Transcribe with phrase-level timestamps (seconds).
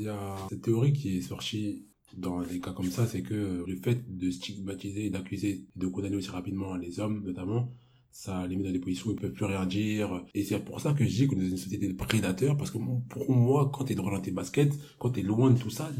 [0.00, 1.84] Il y a cette théorie qui est sortie
[2.16, 6.30] dans des cas comme ça, c'est que le fait de stigmatiser, d'accuser, de condamner aussi
[6.30, 7.70] rapidement les hommes, notamment,
[8.10, 10.24] ça les met dans des positions où ils peuvent plus rien dire.
[10.34, 12.70] Et c'est pour ça que je dis qu'on est dans une société de prédateurs, parce
[12.70, 12.78] que
[13.10, 15.90] pour moi, quand t'es droit dans tes baskets, quand t'es loin de tout ça,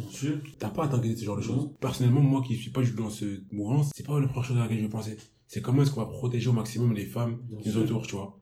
[0.58, 1.68] t'as pas à t'inquiéter de ce genre de choses.
[1.78, 4.60] Personnellement, moi qui suis pas juste dans ce mouvement, c'est pas la première chose à
[4.60, 5.18] laquelle je vais penser.
[5.46, 8.40] C'est comment est-ce qu'on va protéger au maximum les femmes qui nous entourent, tu vois.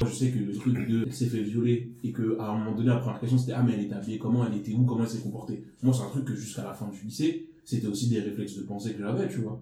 [0.00, 2.88] Je sais que le truc de s'est fait violer et que à un moment donné
[2.88, 4.46] la première question c'était ah mais elle était habillée comment?
[4.46, 4.84] Elle était où?
[4.84, 5.64] Comment elle s'est comportée?
[5.82, 8.62] Moi c'est un truc que jusqu'à la fin du lycée c'était aussi des réflexes de
[8.62, 9.60] pensée que j'avais tu vois.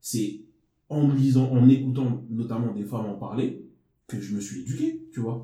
[0.00, 0.40] C'est
[0.88, 3.64] en lisant en écoutant notamment des femmes en parler
[4.06, 5.40] que je me suis éduqué tu vois.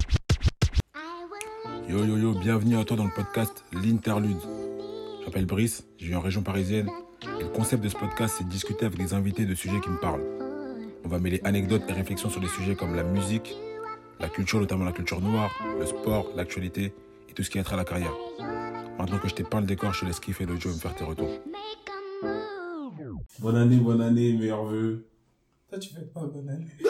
[1.89, 4.37] Yo yo yo bienvenue à toi dans le podcast l'interlude.
[5.21, 6.91] Je m'appelle Brice je vis en région parisienne.
[7.23, 9.99] Le concept de ce podcast c'est de discuter avec des invités de sujets qui me
[9.99, 10.25] parlent.
[11.05, 13.55] On va mêler anecdotes et réflexions sur des sujets comme la musique
[14.20, 16.93] la culture, notamment la culture noire, le sport, l'actualité
[17.29, 18.12] et tout ce qui est trait à la carrière.
[18.98, 20.79] Maintenant que je t'ai peint le décor, je te laisse kiffer le jeu et me
[20.79, 21.30] faire tes retours.
[23.41, 25.07] Bonne année, bonne année, meilleurs vœux.
[25.68, 26.66] Toi, tu fais pas bonne année.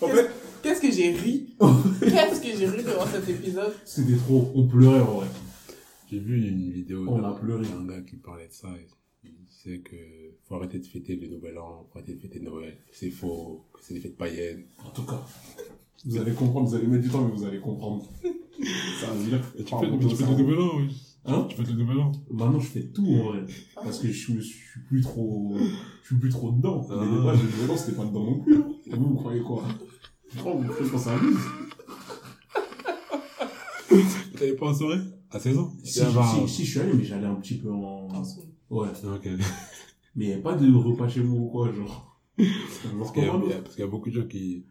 [0.00, 0.30] en fait,
[0.62, 1.56] qu'est-ce que j'ai ri?
[2.00, 3.74] Qu'est-ce que j'ai ri devant cet épisode?
[3.84, 5.26] C'était trop, on pleurait en vrai.
[6.10, 7.64] J'ai vu une vidéo On a pleuré.
[7.66, 8.68] d'un gars qui parlait de ça.
[8.68, 8.86] Et
[9.24, 9.96] il disait que
[10.46, 12.76] faut arrêter de fêter le nouvel an, faut arrêter de fêter Noël.
[12.92, 14.64] C'est faux, que c'est des fêtes païennes.
[14.84, 15.24] En tout cas,
[16.04, 18.04] vous allez comprendre, vous allez mettre du temps, mais vous allez comprendre.
[19.00, 19.40] Ça veut dire.
[19.56, 20.96] Tu fais, tu fais le nouvel an, oui.
[21.26, 22.12] Hein Tu fais le nouvel an.
[22.30, 23.44] Maintenant, je fais tout en vrai.
[23.74, 25.56] Parce que je suis plus trop,
[26.02, 26.86] je suis plus trop dedans.
[26.88, 27.04] Mais Ah.
[27.04, 28.56] des fois, le nouvel an, c'était pas dedans non plus.
[28.56, 28.68] hein.
[28.86, 29.64] Et vous, vous croyez quoi?
[30.32, 31.38] Je crois que vous faites quand ça amuse.
[34.36, 34.98] T'allais pas en soirée?
[35.30, 38.08] À 16 ans Si, si, si, je suis allé, mais j'allais un petit peu en,
[38.08, 38.24] En
[38.80, 38.88] ouais.
[39.14, 39.28] Ok.
[40.16, 42.20] Mais y a pas de repas chez moi ou quoi, genre.
[42.36, 44.64] Parce qu'il y, il y a- parce qu'il y a beaucoup de gens qui,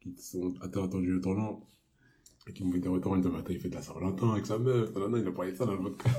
[0.00, 1.68] qui sont attendus le tournant
[2.48, 4.46] et qui me font des retours en disant attends, il fait de la Saint-Valentin avec
[4.46, 4.94] sa meuf.
[4.94, 6.16] Non, non, il a parlé de ça dans le podcast.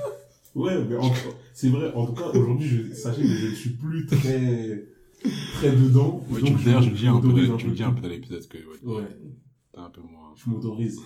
[0.54, 1.12] Ouais, mais en-
[1.54, 4.86] c'est vrai, en tout cas, aujourd'hui, sachez que je ne suis plus très,
[5.54, 6.22] très dedans.
[6.30, 8.46] Ouais, donc tu, je me- le dis un peu, tu dis un peu dans l'épisode
[8.48, 9.18] que ouais, Ouais,
[9.72, 10.32] t'es un peu moins.
[10.36, 11.00] je m'autorise.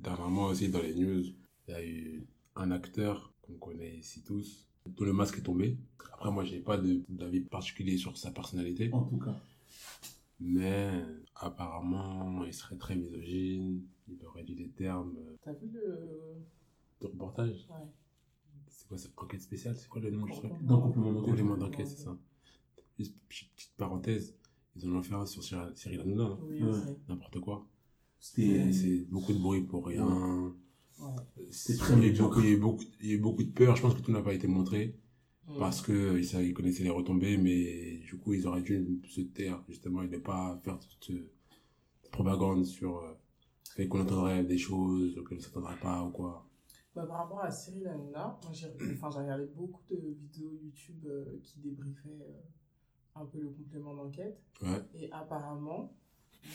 [0.00, 1.22] Dernièrement aussi, dans les news,
[1.66, 2.26] il y a eu
[2.56, 5.76] un acteur qu'on connaît ici tous, dont le masque est tombé.
[6.12, 6.78] Après, moi, j'ai pas
[7.08, 9.36] d'avis particulier sur sa personnalité, En tout cas.
[10.40, 10.90] mais
[11.36, 13.82] apparemment, il serait très misogyne.
[14.10, 15.98] Il aurait dit des termes euh, T'as vu le.
[17.00, 17.66] de reportage?
[17.70, 17.86] Ouais.
[18.68, 19.76] C'est quoi cette enquête spéciale?
[19.76, 20.50] C'est quoi le nom du truc?
[20.62, 21.24] Dans complément d'enquête.
[21.26, 22.16] Complément d'enquête, c'est ça.
[22.98, 24.34] Juste petite parenthèse,
[24.76, 26.38] ils en ont fait un sur Cyril Hanouna, là.
[26.42, 26.96] Oui, Ouais.
[27.08, 27.66] n'importe quoi.
[28.18, 30.04] C'est beaucoup de bruit pour rien.
[30.06, 30.50] Ouais.
[31.50, 32.36] C'est très il y a eu médiocre.
[32.36, 33.76] beaucoup, il y a eu beaucoup, il y a eu beaucoup de peur.
[33.76, 34.96] Je pense que tout n'a pas été montré
[35.58, 39.62] parce que ils, ils connaissaient les retombées, mais du coup, ils auraient dû se taire
[39.68, 41.12] justement et ne pas faire toute
[42.02, 46.02] cette propagande sur euh, le fait qu'on entendrait des choses auxquelles on ne s'attendrait pas
[46.04, 46.48] ou quoi.
[46.94, 51.06] Bah, par rapport à Cyril Hanouna, moi j'ai enfin, j'ai regardé beaucoup de vidéos YouTube
[51.06, 52.40] euh, qui débriefaient euh,
[53.14, 54.40] un peu le complément d'enquête.
[54.62, 54.82] Ouais.
[54.94, 55.94] Et apparemment,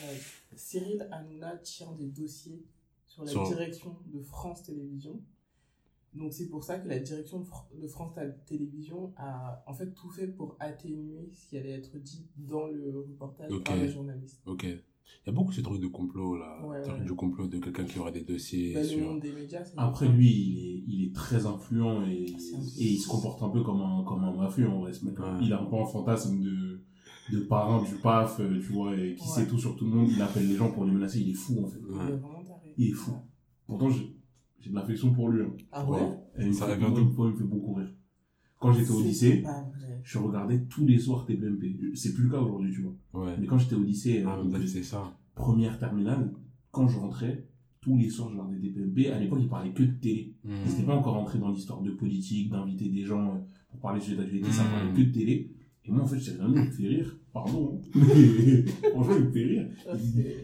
[0.02, 0.16] euh,
[0.54, 2.62] Cyril Hanouna tire des dossiers
[3.14, 5.20] sur la Sur- direction de France Télévisions.
[6.14, 8.14] Donc c'est pour ça que la direction de, Fr- de France
[8.46, 13.00] Télévisions a en fait tout fait pour atténuer ce qui allait être dit dans le
[13.08, 13.64] reportage Ok.
[13.64, 14.40] par les journalistes.
[14.46, 14.64] Ok.
[14.64, 16.64] Il y a beaucoup ce truc de complot là.
[16.66, 17.04] Ouais, ouais.
[17.04, 19.00] Du complot de quelqu'un qui aurait des dossiers Bah, le sur.
[19.06, 22.84] monde des médias, c'est après lui, il est, il est très influent et, un- et
[22.92, 25.18] il se comporte un peu comme un, comme un mafieux, en vrai, ce mec.
[25.18, 25.26] Ouais.
[25.42, 26.80] Il a un peu un fantasme de,
[27.32, 29.34] de parrain du PAF, euh, tu vois, et qui Ouais.
[29.34, 30.08] sait tout sur tout le monde.
[30.10, 31.20] Il appelle les gens pour les menacer.
[31.20, 31.80] Il est fou, en fait.
[32.78, 33.12] Il est fou.
[33.66, 34.14] Pourtant, j'ai,
[34.60, 35.52] j'ai de l'affection pour lui, hein.
[35.72, 36.00] Ah Ouais?
[36.00, 37.92] ouais Et il me Ça une fois, il me fait beaucoup rire.
[38.60, 39.44] Quand j'étais au lycée,
[40.02, 41.76] je regardais tous les soirs TPMP.
[41.94, 43.24] C'est plus le cas aujourd'hui, tu vois.
[43.26, 43.36] Ouais.
[43.38, 45.16] Mais quand j'étais au lycée, Ah, euh, c'est ça.
[45.34, 46.32] première terminale,
[46.70, 47.46] quand je rentrais,
[47.80, 49.10] tous les soirs, je regardais TPMP.
[49.12, 50.34] À l'époque, ils parlaient que de télé.
[50.44, 50.54] Hmm.
[50.64, 54.00] Ils n'étaient pas encore entrés dans l'histoire de politique, d'inviter des gens euh, pour parler
[54.00, 54.50] de sujets d'actualité.
[54.50, 54.70] Ça Mhm.
[54.70, 55.53] parlait que de télé.
[55.86, 57.18] Et moi, en fait, j'étais vraiment, il me fait rire.
[57.32, 57.80] Pardon.
[57.84, 57.90] hein.
[57.94, 59.68] Mais franchement, il me fait rire.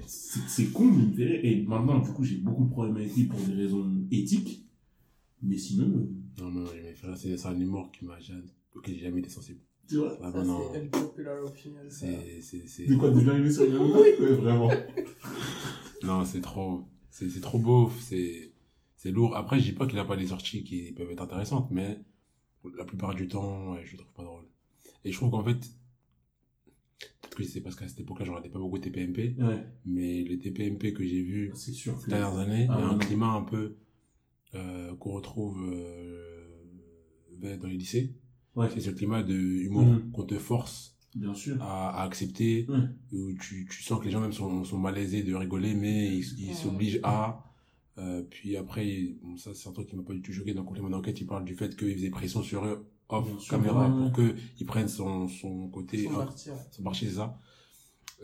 [0.06, 1.41] C'est- con, mais il me fait rire.
[1.45, 4.66] Et maintenant, du coup, j'ai beaucoup de problèmes avec lui pour des raisons éthiques.
[5.42, 8.42] Mais sinon, euh, Non, non, mais frère, c'est c'est un humour qui m'a jamais,
[8.75, 9.60] auquel j'ai jamais été sensible.
[9.89, 10.19] tu vois?
[10.22, 10.71] Ah, non.
[10.72, 11.81] c'est unpopular opinion.
[11.89, 12.87] C'est.
[12.87, 14.71] De quoi, déjà arrivé sur les Ouais, vraiment.
[16.03, 18.53] Non, c'est trop, c'est, c'est trop beau, c'est,
[18.97, 19.37] c'est lourd.
[19.37, 22.01] Après, je dis pas qu'il a pas des sorties qui peuvent être intéressantes, mais
[22.77, 24.45] la plupart du temps, ouais, je le trouve pas drôle.
[25.05, 25.59] Et je trouve qu'en fait,
[27.21, 30.23] peut-être que c'est parce qu'à cette époque-là, je regardais pas beaucoup de TPMP, Ouais, mais
[30.23, 31.99] les TPMP que j'ai vus sûr.
[32.01, 32.99] ces dernières années, Ah, il y a un non.
[32.99, 33.77] climat un peu,
[34.55, 36.47] euh, qu'on retrouve, euh,
[37.41, 38.15] dans les lycées.
[38.55, 38.69] Ouais.
[38.75, 40.11] C'est ce climat de humour Mhm.
[40.13, 41.57] qu'on te force Bien sûr.
[41.63, 42.79] à, à accepter, Ouais.
[43.13, 46.25] où tu, tu sens que les gens même sont, sont malaisés de rigoler, mais ils
[46.39, 46.55] ils Ouais.
[46.55, 47.45] s'obligent à.
[47.99, 50.61] Euh, puis après, bon, ça c'est un truc qui m'a pas du tout choqué dans
[50.63, 54.12] le complément d'enquête, il parle du fait qu'il faisait pression sur eux off caméra pour
[54.12, 56.09] que ils prennent son, son côté
[56.71, 57.39] Son marché, c'est ça.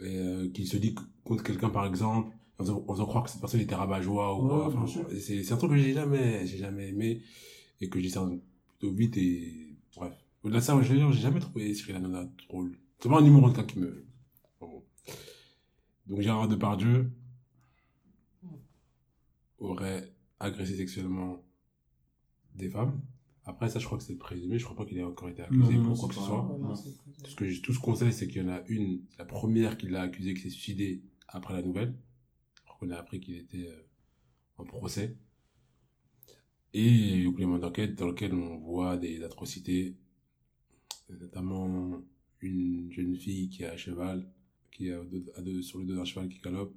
[0.02, 0.94] Euh, qu'il se dit
[1.24, 2.28] contre quelqu'un, par exemple,
[2.58, 4.68] en faisant, en faisant croire que cette personne était rabat-joie ou Ouais, quoi.
[4.68, 7.22] bien Enfin, c'est, c'est un truc que j'ai jamais, j'ai jamais aimé
[7.80, 10.12] et que j'ai plutôt vite et bref.
[10.42, 12.78] Au-delà de ça, je j'ai jamais trouvé Cyril Hanouna drôle.
[13.00, 14.06] C'est pas un numéro de qui me,
[14.60, 14.84] bon.
[16.06, 17.10] Donc Gérard Depardieu
[19.58, 21.42] aurait agressé sexuellement
[22.54, 23.00] des femmes.
[23.48, 24.58] Après, ça, je crois que c'est présumé.
[24.58, 26.58] Je crois pas qu'il ait encore été accusé Non, non, pour quoi que ce soit.
[27.20, 29.78] Parce que j'ai- tout ce qu'on sait, c'est qu'il y en a une, la première
[29.78, 31.94] qui l'a accusé qui s'est suicidée après la nouvelle.
[32.64, 33.87] Alors qu'on a appris qu'il était euh,
[34.58, 35.16] en procès.
[36.75, 39.96] Et le complément d'enquête dans lequel on voit des atrocités,
[41.08, 42.02] notamment
[42.40, 44.28] une jeune fille qui est à cheval,
[44.72, 46.75] qui est sur le dos d'un cheval qui galope.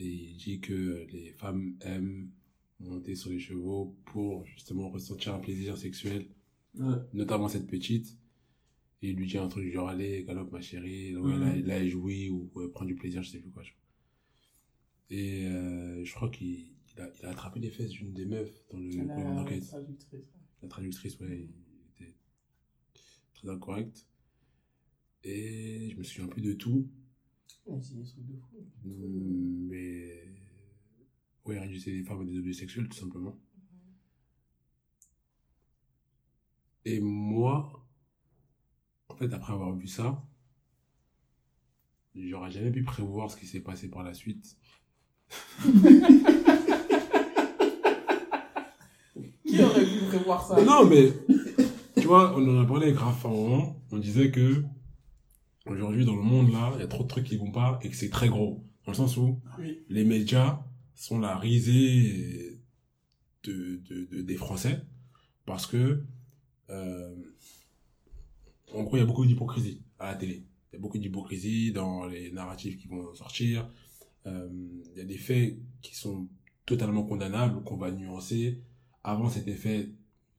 [0.00, 2.30] Et il dit que les femmes aiment
[2.80, 6.28] monter sur les chevaux pour justement ressentir un plaisir sexuel
[6.74, 6.96] Ouais.
[7.12, 8.16] notamment cette petite,
[9.02, 11.40] et il lui dit un truc genre allez, galope ma chérie, là, Mhm.
[11.40, 13.64] là, là elle jouit ou ouais, prend du plaisir, je sais plus quoi.
[15.10, 18.52] Et euh, je crois qu'il il a, il a attrapé les fesses d'une des meufs
[18.70, 19.74] dans le La traductrice.
[20.62, 22.14] La traductrice, ouais, il était
[23.34, 24.06] très incorrect.
[25.24, 26.88] Et je me souviens plus de tout,
[27.66, 28.64] Ouais, c'est des trucs de fou.
[28.84, 30.24] mais
[31.44, 33.38] ouais, il réduisait les femmes à des objets sexuels tout simplement.
[36.84, 37.86] Et moi,
[39.08, 40.24] en fait, après avoir vu ça,
[42.14, 44.56] j'aurais jamais pu prévoir ce qui s'est passé par la suite.
[49.46, 50.62] Qui aurait pu prévoir ça?
[50.64, 51.12] Non, mais,
[52.00, 54.62] tu vois, on en a parlé avec un moment, on disait que,
[55.66, 57.90] aujourd'hui, dans le monde, là, il y a trop de trucs qui vont pas et
[57.90, 58.64] que c'est très gros.
[58.86, 59.80] Dans le sens où, Oui.
[59.88, 60.64] les médias
[61.00, 62.60] sont la risée
[63.44, 64.82] de, de, de- des Français
[65.46, 66.04] parce que,
[66.68, 67.14] euh,
[68.74, 70.44] en gros, il y a beaucoup d'hypocrisie à la télé.
[70.72, 73.68] Il y a beaucoup d'hypocrisie dans les narratifs qui vont sortir.
[74.26, 74.48] Euh,
[74.92, 76.28] Il y a des faits qui sont
[76.66, 78.60] totalement condamnables, qu'on va nuancer.
[79.02, 79.90] Avant, c'était fait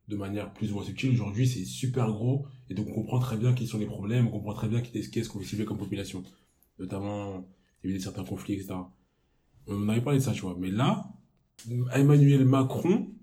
[0.08, 1.12] de manière plus ou moins subtile.
[1.12, 2.46] Aujourd'hui, c'est super gros.
[2.70, 4.28] Et donc, on comprend très bien qui sont les problèmes.
[4.28, 6.24] On comprend très bien qu'est-ce qu'on veut cibler comme population.
[6.80, 7.46] Notamment,
[7.84, 8.76] éviter certains conflits, etc.
[9.68, 10.56] On avait parlé de ça, tu vois.
[10.60, 11.12] Mais là,
[11.94, 13.14] Emmanuel Macron,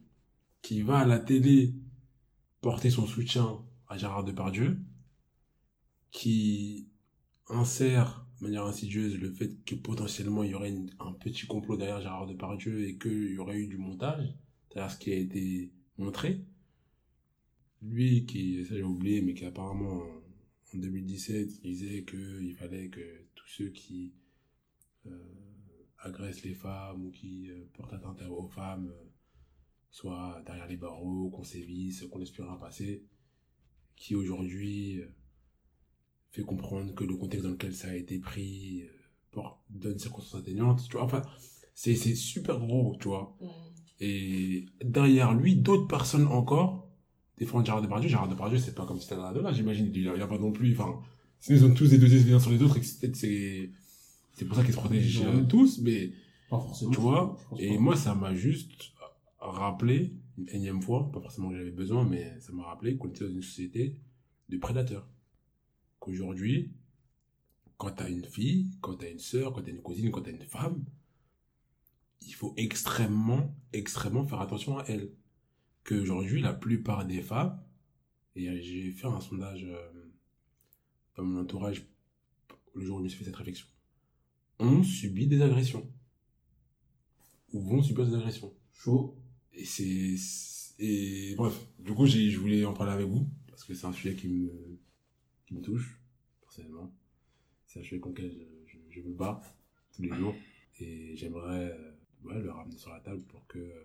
[0.63, 1.75] qui va à la télé
[2.61, 4.79] porter son soutien à Gérard Depardieu,
[6.11, 6.89] qui
[7.49, 12.01] insère de manière insidieuse le fait que potentiellement il y aurait un petit complot derrière
[12.01, 14.33] Gérard Depardieu et qu'il y aurait eu du montage,
[14.69, 16.41] c'est-à-dire ce qui a été montré.
[17.83, 20.03] Lui, qui, ça j'ai oublié, mais qui apparemment
[20.75, 23.01] en 2017 disait qu'il fallait que
[23.35, 24.13] tous ceux qui
[25.07, 25.11] euh,
[26.01, 29.11] agressent les femmes ou qui euh, portent atteinte aux femmes euh,
[29.91, 33.05] soient derrière les barreaux, qu'on sévisse, qu'on laisse plus rien passer,
[33.97, 35.15] qui aujourd'hui euh,
[36.31, 38.85] fait comprendre que le contexte dans lequel ça a été pris
[39.71, 41.23] donne circonstances atténuantes, tu vois, enfin,
[41.75, 43.37] c'est c'est super gros, tu vois.
[43.41, 43.47] Mm.
[44.01, 46.91] Et derrière lui, d'autres personnes encore
[47.37, 48.09] défendent Gérard Depardieu.
[48.09, 49.91] Gérard Depardieu, c'est pas comme si c'était un là, j'imagine.
[49.95, 50.73] Il n'y a, pas non plus.
[50.73, 51.01] Enfin,
[51.49, 53.17] ils ont tous des dossiers les uns sur les autres c'est peut-être
[54.39, 55.81] c'est pour ça qu'ils se protègent euh, tous.
[55.81, 56.13] Mais
[56.49, 56.91] Pas forcément.
[56.93, 57.81] tu vois, et pas.
[57.81, 58.93] moi, ça m'a juste
[59.41, 63.25] rappelé une énième fois, pas forcément que j'avais besoin, mais ça m'a rappelé qu'on était
[63.25, 64.01] dans une société
[64.49, 65.09] de prédateurs.
[65.99, 66.73] Qu'aujourd'hui,
[67.77, 70.43] quand t'as une fille, quand t'as une sœur, quand t'as une cousine, quand t'as une
[70.43, 70.85] femme,
[72.21, 75.11] il faut extrêmement, extrêmement faire attention à elle.
[75.85, 77.61] Qu'aujourd'hui, la plupart des femmes,
[78.37, 79.89] et j'ai fait un sondage euh,
[81.17, 81.85] dans mon entourage
[82.75, 83.67] le jour où je me suis fait cette réflexion,
[84.59, 85.87] ont subi des agressions.
[87.53, 88.53] Ou vont subir des agressions.
[88.73, 89.17] Chaud.
[89.53, 90.17] Et c'est.
[90.81, 93.93] Et bref, du coup, j'ai- je voulais en parler avec vous, parce que c'est un
[93.93, 94.79] sujet qui me,
[95.47, 96.01] qui me touche,
[96.43, 96.95] personnellement.
[97.67, 98.33] C'est un sujet contre lequel
[98.67, 99.43] je, je, je me bats
[99.93, 100.35] tous les jours.
[100.81, 101.93] Et j'aimerais euh,
[102.25, 103.85] ouais, le ramener sur la table pour que, euh,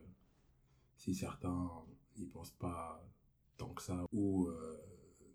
[0.97, 1.69] si certains
[2.17, 3.03] n'y pensent pas
[3.57, 4.77] tant que ça, ou euh,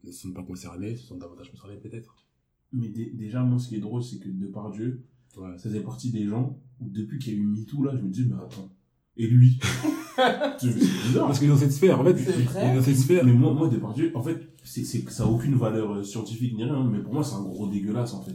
[0.04, 2.24] ne sont pas concernés, se sont davantage concernés peut-être.
[2.72, 5.04] Mais dé- déjà, moi, ce qui est drôle, c'est que Depardieu,
[5.36, 5.56] Ouais.
[5.56, 8.08] ça faisait partie des gens où depuis qu'il y a eu MeToo, là, je me
[8.10, 8.68] dis, mais attends.
[9.16, 9.58] Et lui?
[10.58, 11.26] C'est bizarre.
[11.26, 12.74] Parce que dans cette sphère, en fait, C'est vrai.
[12.76, 15.92] dans cette sphère, Mais moi, moi Depardieu, en fait, c'est, c'est, ça n'a aucune valeur
[15.92, 18.34] euh, scientifique ni rien, mais pour moi, c'est un gros dégueulasse, en fait.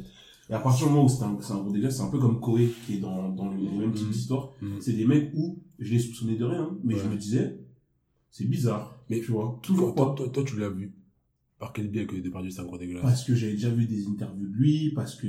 [0.49, 2.19] Et à partir du moment où c'est un, c'est un gros dégueulasse, c'est un peu
[2.19, 4.11] comme Koé, qui est dans, dans les mêmes types Mhm.
[4.11, 4.49] d'histoires.
[4.61, 4.81] Mhm.
[4.81, 7.59] C'est des mecs où je les soupçonnais de rien, mais je me disais,
[8.29, 8.97] c'est bizarre.
[9.09, 10.93] Mais tu vois, toujours toi, toi, tu l'as vu
[11.63, 14.05] Par quel biais que Depardieu c'est un gros dégueulasse Parce que j'avais déjà vu des
[14.07, 15.27] interviews de lui, parce que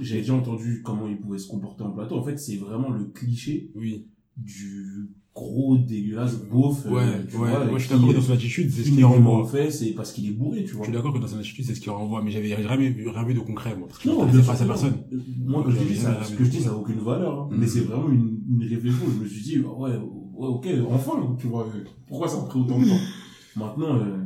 [0.00, 2.16] j'avais déjà entendu comment il pouvait se comporter en plateau.
[2.16, 4.06] En fait, c'est vraiment le cliché Oui.
[4.36, 6.84] du gros dégueulasse beauf.
[6.86, 7.48] euh, Ouais, tu ouais.
[7.50, 9.46] vois, Moi, je suis d'accord euh, dans son attitude, c'est ce une qui aiguille renvoie.
[9.46, 10.84] fait, c'est parce qu'il est bourré, tu Je vois.
[10.86, 13.22] suis d'accord que dans son attitude, c'est ce qui renvoie, mais j'avais jamais vu, rien
[13.24, 13.86] vu de concret, moi.
[13.86, 14.94] Parce que je Non, m'intéressais bien pas sa personne.
[15.12, 17.42] Euh, Moi, je dis, ça, ce que je dis, ça n'a aucune valeur.
[17.42, 17.48] hein.
[17.52, 17.56] Mm.
[17.60, 19.04] Mais c'est vraiment une, une réflexion.
[19.16, 22.58] Je me suis dit, ouais, ouais, ok, enfin, tu vois, euh, pourquoi ça a pris
[22.58, 22.98] autant de temps?
[23.56, 24.16] Maintenant, euh,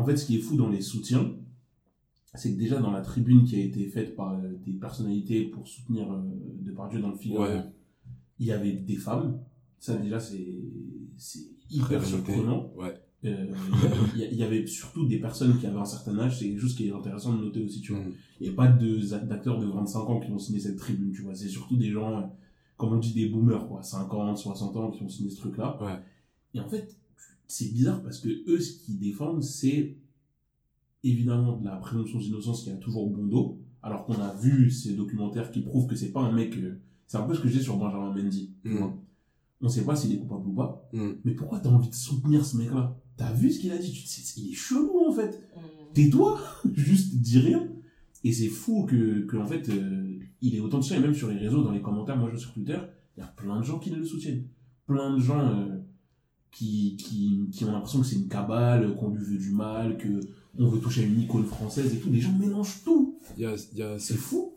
[0.00, 1.32] en fait, ce qui est fou dans les soutiens,
[2.34, 5.66] c'est que déjà dans la tribune qui a été faite par euh, des personnalités pour
[5.66, 6.20] soutenir euh,
[6.60, 7.62] Depardieu dans le Ouais.
[8.38, 9.40] il y avait des femmes.
[9.78, 10.46] Ça, déjà, c'est
[11.70, 12.70] hyper surprenant.
[12.76, 12.94] Ouais.
[13.24, 13.46] Euh,
[14.14, 16.46] il y, a- il y avait surtout des personnes qui avaient un certain âge, c'est
[16.48, 18.02] quelque chose qui est intéressant de noter aussi, tu vois.
[18.02, 18.12] Mm.
[18.40, 21.22] Il n'y a pas de- d'acteurs de 25 ans qui ont signé cette tribune, tu
[21.22, 21.34] vois.
[21.34, 22.34] C'est surtout des gens,
[22.78, 23.82] comme on dit, des boomers, quoi.
[23.82, 25.76] 50, 60 ans qui ont signé ce truc-là.
[25.82, 25.98] Ouais.
[26.54, 26.96] Et en fait,
[27.50, 29.96] c'est bizarre parce que eux, ce qu'ils défendent, c'est
[31.02, 33.58] évidemment de la présomption d'innocence qui a toujours bon dos.
[33.82, 36.54] Alors qu'on a vu ces documentaires qui prouvent que c'est pas un mec.
[36.58, 38.54] euh, c'est un peu ce que j'ai sur Benjamin Mendy.
[38.64, 38.76] Mm.
[38.76, 38.96] vois.
[39.62, 40.88] On sait pas s'il est coupable ou pas.
[40.92, 41.10] Mm.
[41.24, 42.96] Mais pourquoi t'as envie de soutenir ce mec-là?
[43.16, 43.90] T'as vu ce qu'il a dit?
[43.90, 45.92] Tu- c'est- Il est chelou en fait Mm.
[45.94, 46.40] tais-toi,
[46.74, 47.66] juste dis rien.
[48.22, 51.14] Et c'est fou que, que en fait, euh, il est autant de ça, et même
[51.14, 52.78] sur les réseaux, dans les commentaires, moi je sur Twitter,
[53.16, 54.44] il y a plein de gens qui le soutiennent.
[54.86, 55.78] Plein de gens euh,
[56.52, 60.20] qui, qui, qui ont l'impression que c'est une cabale, qu'on lui veut du mal, que
[60.58, 62.10] on veut toucher à une icône française et tout.
[62.10, 63.18] Les gens mélangent tout.
[63.38, 64.54] Y a, y a C'est fou.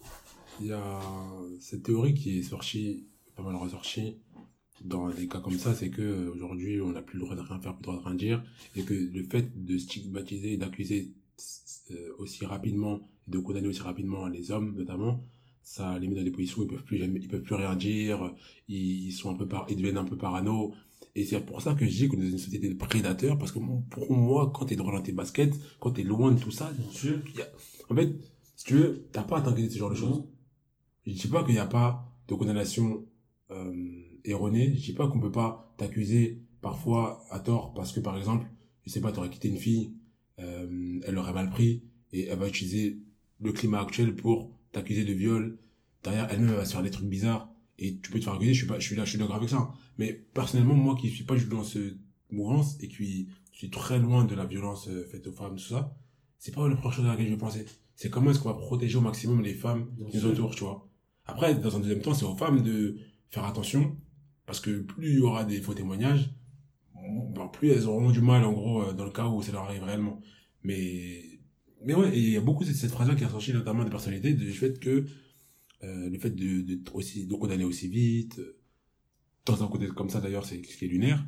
[0.60, 1.00] il y a
[1.60, 4.18] cette théorie qui est sortie, pas mal ressortie
[4.84, 7.42] dans des cas comme ça, c'est que euh, aujourd'hui on n'a plus le droit de
[7.42, 8.44] rien faire, plus le droit de rien dire,
[8.76, 11.14] et que le fait de stigmatiser et d'accuser
[11.92, 15.24] euh, aussi rapidement, et de condamner aussi rapidement les hommes notamment,
[15.62, 17.76] ça les met dans des positions où ils peuvent plus jamais, ils peuvent plus rien
[17.76, 18.34] dire,
[18.68, 20.74] ils, ils sont un peu par, ils deviennent un peu parano.
[21.16, 23.60] Et c'est pour ça que je dis est dans une société de prédateurs, parce que
[23.90, 26.72] pour moi, quand t'es dans tes baskets, quand t'es loin de tout ça,
[27.42, 28.16] a- en fait,
[28.56, 30.24] si tu veux, t'as pas à t'inquiéter de ce genre de choses.
[31.06, 33.06] Je dis pas qu'il n'y a pas de condamnation
[33.52, 33.74] euh,
[34.26, 34.74] erronée.
[34.76, 38.48] Je dis pas qu'on peut pas t'accuser parfois à tort parce que par exemple,
[38.86, 39.94] je sais pas, t'aurais quitté une fille,
[40.40, 43.00] euh, elle l'aurait mal pris et elle va utiliser
[43.42, 45.60] le climat actuel pour t'accuser de viol.
[46.04, 47.50] Derrière, elle-même elle va se faire des trucs bizarres
[47.80, 48.54] et tu peux te faire accuser.
[48.54, 49.72] Je suis pas, je suis là, je suis d'accord avec ça.
[49.98, 51.98] Mais personnellement, moi qui suis pas juste dans ce
[52.32, 55.96] mouvance et qui suis très loin de la violence euh, faite aux femmes, tout ça,
[56.38, 57.66] c'est pas la première chose à laquelle je vais penser.
[57.96, 60.90] C'est comment est-ce qu'on va protéger au maximum les femmes qui nous entourent, tu vois.
[61.26, 62.98] Après, dans un deuxième temps, c'est aux femmes de
[63.30, 63.96] faire attention,
[64.46, 66.34] parce que plus il y aura des faux témoignages,
[66.96, 69.64] ben, plus elles auront du mal, en gros, euh, dans le cas où ça leur
[69.64, 70.22] arrive réellement.
[70.64, 71.40] Mais,
[71.86, 73.90] mais ouais, et il y a beaucoup cette, cette phrase-là qui est ressortie notamment des
[73.90, 75.06] personnalités, du fait que,
[75.84, 78.58] euh, le fait de, de, aussi, de condamner aussi vite, euh,
[79.46, 81.26] dans un côté comme ça d'ailleurs, c'est ce qui est lunaire,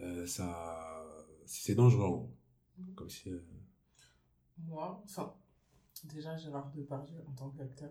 [0.00, 1.04] euh, ça,
[1.46, 2.34] c'est dangereux, en gros.
[2.94, 3.40] Comme si, euh,
[4.58, 5.34] Moi, enfin,
[6.04, 7.90] déjà Gérard Depardieu en tant qu'acteur,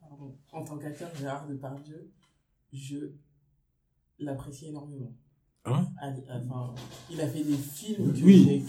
[0.00, 2.12] pardon, en tant qu'acteur Gérard Depardieu,
[2.72, 3.12] je
[4.18, 5.16] l'apprécie énormément.
[5.66, 6.74] Ouais Allez, Enfin,
[7.10, 8.64] il a fait des films que Oui,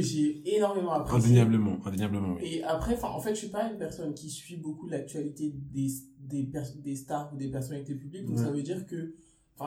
[0.00, 1.30] j'ai- énormément apprécié.
[1.30, 2.42] Indéniablement, indéniablement, oui.
[2.44, 5.88] Et après, en fait, je suis pas une personne qui suit beaucoup l'actualité des,
[6.20, 6.48] des,
[6.82, 8.24] des stars ou des personnalités publiques.
[8.26, 8.44] Donc, Ouais.
[8.44, 9.14] ça veut dire que,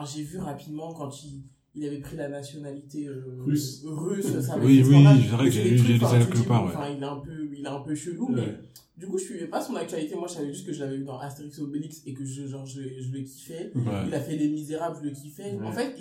[0.06, 3.82] j'ai vu rapidement quand il, il avait pris la nationalité euh, Russe.
[3.84, 6.72] russe, ça Oui, oui, c'est vrai que j'ai lu- quelque part, ouais.
[6.74, 8.54] Enfin, il est un peu, il est un peu chelou, mais
[8.96, 10.14] du coup, je suivais pas son actualité.
[10.14, 12.46] Moi, je savais juste que je l'avais vu dans Astérix et Obélix et que je,
[12.46, 13.72] genre, je, je le kiffais.
[13.74, 14.04] Ouais.
[14.06, 15.54] Il a fait Les Misérables, je le kiffais.
[15.56, 15.66] Ouais.
[15.66, 15.96] En fait,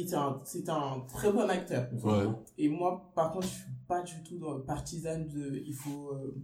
[0.45, 1.89] c'était un, un très bon acteur.
[2.03, 2.25] Ouais.
[2.59, 5.63] Et moi, par contre, je suis pas du tout dans, partisane de.
[5.65, 6.35] Il faut euh,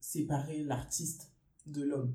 [0.00, 1.30] séparer l'artiste
[1.66, 2.12] de l'homme.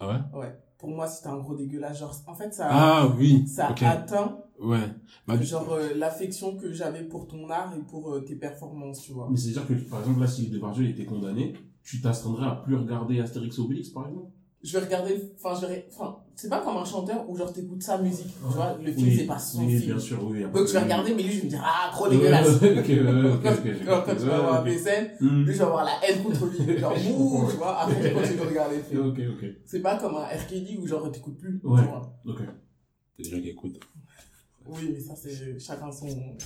[0.00, 0.40] Ah ouais?
[0.40, 0.58] Ouais.
[0.78, 1.98] Pour moi, c'était un gros dégueulasse.
[1.98, 3.82] Genre, en fait, ça, Ah oui, ça ok.
[3.82, 4.80] atteint Ouais.
[5.26, 9.12] Bah, genre euh, l'affection que j'avais pour ton art et pour euh, tes performances, tu
[9.12, 9.28] vois.
[9.30, 13.20] Mais c'est-à-dire que, par exemple, là, si Depardieu était condamné, tu t'astreindrais à plus regarder
[13.20, 14.30] Astérix Obélix, par exemple?
[14.60, 15.32] Je vais regarder.
[15.36, 15.86] Enfin, je vais.
[15.88, 18.26] Enfin, c'est pas comme un chanteur où genre t'écoutes sa musique.
[18.26, 19.92] Tu vois, le film, Oui, c'est pas son oui, film.
[19.92, 20.42] bien sûr, oui.
[20.52, 22.60] Donc, je vais regarder, mais lui, je vais me dire, ah, trop dégueulasse.
[22.60, 23.42] ouais, ok, ouais, ouais, ok,
[23.86, 25.10] quand, tu vas voir des scènes.
[25.20, 25.44] Hmm.
[25.44, 26.78] lui, je vais avoir la haine contre lui.
[26.78, 27.78] Genre, ouh, tu vois.
[27.82, 29.06] Après, je continue de regarder le film.
[29.06, 29.48] Ok, ok.
[29.64, 31.60] C'est pas comme un RKD où genre t'écoutes plus.
[31.62, 31.80] Ouais.
[31.80, 32.12] tu vois.
[32.26, 32.40] Ok.
[32.40, 33.78] a des gens qui écoutent.
[34.68, 36.36] Oui, mais ça, c'est chacun son.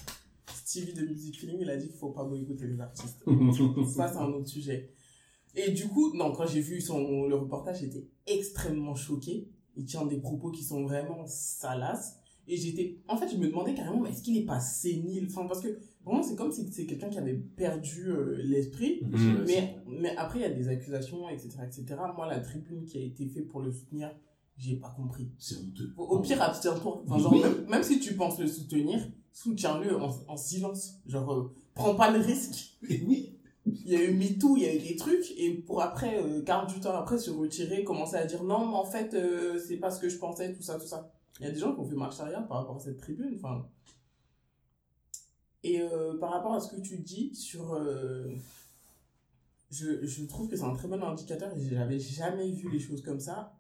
[0.65, 3.23] Stevie de Music Feeling, il a dit qu'il faut pas boycotter les artistes.
[3.95, 4.91] Ça, c'est un autre sujet.
[5.55, 9.49] Et du coup, non, quand j'ai vu son, le reportage, j'étais extrêmement choquée.
[9.77, 12.17] Il tient des propos qui sont vraiment salaces.
[12.49, 15.29] Et j'étais, en fait, je me demandais carrément, mais est-ce qu'il est pas sénile?
[15.31, 19.01] Enfin, parce que vraiment, c'est comme si c'est quelqu'un qui avait perdu euh, l'esprit.
[19.03, 19.45] Mm.
[19.47, 21.85] Mais, mais après, il y a des accusations, etc., etc.
[22.17, 24.11] Moi, la tribune qui a été faite pour le soutenir
[24.57, 25.29] j'ai pas compris.
[25.39, 25.93] C'est honteux.
[25.97, 27.03] Au pire, abstiens-toi.
[27.09, 27.41] Enfin, Oui.
[27.41, 29.01] même, même si tu penses le soutenir,
[29.33, 30.95] soutiens-le en, en silence.
[31.07, 32.77] Genre, euh, prends pas le risque.
[32.89, 33.39] Oui.
[33.67, 36.43] Il y a eu MeToo, il y a eu des trucs, et pour après, euh,
[36.43, 39.91] 48 ans après, se retirer, commencer à dire non, mais en fait, euh, c'est pas
[39.93, 41.13] ce que je pensais, tout ça, tout ça.
[41.39, 43.35] Il y a des gens qui ont fait marche arrière par rapport à cette tribune.
[43.37, 43.65] Enfin.
[45.63, 47.73] Et euh, par rapport à ce que tu dis sur.
[47.75, 48.35] euh,
[49.71, 53.21] je, je trouve que c'est un très bon indicateur, j'avais jamais vu les choses comme
[53.21, 53.55] ça.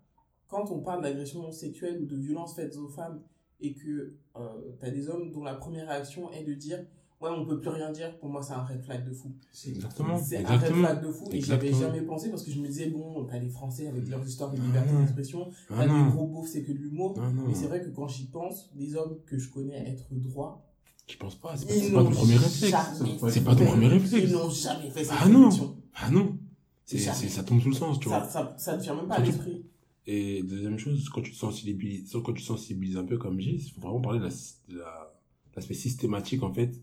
[0.52, 3.22] Quand on parle d'agression sexuelle ou de violence faites aux femmes,
[3.62, 4.48] et que euh,
[4.80, 6.78] t'as des hommes dont la première réaction est de dire
[7.20, 9.70] ouais on peut plus rien dire pour moi c'est un red flag de fou C'est
[9.70, 10.18] Exactement.
[10.18, 12.90] c'est un red flag de fou et j'avais jamais pensé parce que je me disais
[12.90, 16.26] bon t'as les français avec leurs histoires de Ah liberté d'expression Ah t'as des gros
[16.26, 17.44] beaufs c'est que de l'humour non.
[17.46, 20.66] mais c'est vrai que quand j'y pense des hommes que je connais être droits
[21.06, 23.02] Tu penses pas, c'est pas, ton premier réflexe.
[23.28, 24.24] C'est pas ton premier réflexe.
[24.28, 25.48] ils n'ont jamais fait cette Ah non.
[25.94, 26.36] Ah non.
[26.84, 28.24] C'est, ça tombe sous le sens, tu vois.
[28.28, 29.64] ça, ça ne vient même pas à l'esprit
[30.06, 33.60] Et deuxième chose, quand tu te sensibilises, quand tu te sensibilises un peu comme Gilles,
[33.64, 34.30] il faut vraiment parler de, la,
[34.68, 35.14] de la-
[35.54, 36.80] l'aspect systématique, en fait,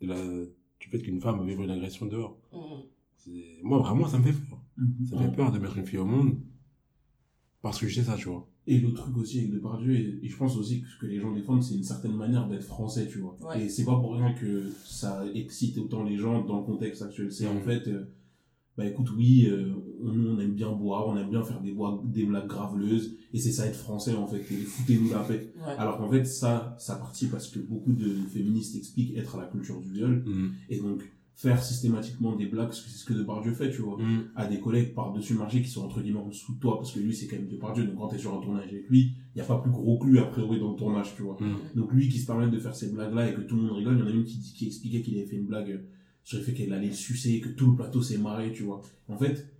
[0.00, 0.16] de la,
[0.80, 2.38] du fait qu'une femme va vivre une agression dehors.
[3.16, 4.60] C'est- moi, vraiment, ça me fait peur.
[4.76, 5.06] Mhm.
[5.06, 6.38] Ça me fait peur de mettre une fille au monde
[7.62, 8.48] parce que je sais ça, tu vois.
[8.66, 11.18] Et l'autre truc aussi avec Depardieu, et, et je pense aussi que ce que les
[11.20, 13.36] gens défendent, c'est une certaine manière d'être français, tu vois.
[13.40, 13.64] Ouais.
[13.64, 17.32] Et c'est pas pour rien que ça excite autant les gens dans le contexte actuel.
[17.32, 17.62] C'est en Mhm.
[17.62, 18.04] fait, euh,
[18.76, 19.74] bah écoute, oui, euh,
[20.04, 23.52] on, on aime bien boire, on aime bien faire des, des blagues graveleuses, et c'est
[23.52, 25.52] ça être français en fait, et foutez-nous la paix.
[25.56, 25.72] Ouais.
[25.78, 29.46] Alors qu'en fait, ça, ça partit parce que beaucoup de féministes expliquent être à la
[29.46, 30.50] culture du viol, Mm.
[30.70, 31.02] et donc
[31.34, 34.30] faire systématiquement des blagues, c'est ce que Depardieu fait, tu vois Mm.
[34.36, 36.92] à des collègues par-dessus le marché qui sont entre guillemets en dessous de toi, parce
[36.92, 39.36] que lui, c'est quand même Depardieu, donc quand t'es sur un tournage avec lui, il
[39.36, 41.38] n'y a pas plus gros que lui, a priori, dans le tournage, tu vois.
[41.40, 41.56] Mm.
[41.78, 43.94] Donc lui qui se permet de faire ces blagues-là et que tout le monde rigole,
[43.96, 45.82] il y en a une qui, qui expliquait qu'il avait fait une blague
[46.22, 48.80] sur le fait qu'elle allait le sucer, que tout le plateau s'est marré, tu vois.
[49.08, 49.51] En fait,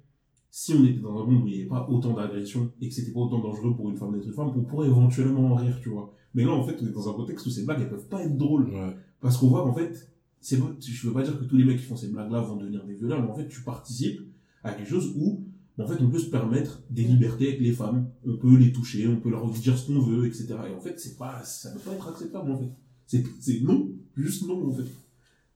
[0.55, 2.95] si on était dans un monde où il n'y avait pas autant d'agressions et que
[2.95, 5.79] c'était pas autant dangereux pour une femme d'être une femme, on pourrait éventuellement en rire,
[5.83, 6.13] tu vois.
[6.35, 8.23] Mais là, en fait, on est dans un contexte où ces blagues, elles peuvent pas
[8.23, 8.69] être drôles.
[8.69, 8.95] Ouais.
[9.21, 11.79] Parce qu'on voit qu'en fait, c'est pas- je veux pas dire que tous les mecs
[11.79, 14.21] qui font ces blagues-là vont devenir des violeurs, mais en fait, tu participes
[14.63, 15.43] à quelque chose où,
[15.79, 19.09] en fait, on peut se permettre des libertés avec les femmes, on peut les toucher,
[19.09, 20.49] on peut leur dire ce qu'on veut, etc.
[20.71, 22.71] Et en fait, c'est pas, ça peut pas être acceptable, en fait.
[23.07, 24.91] C'est, c'est non, juste non, en fait.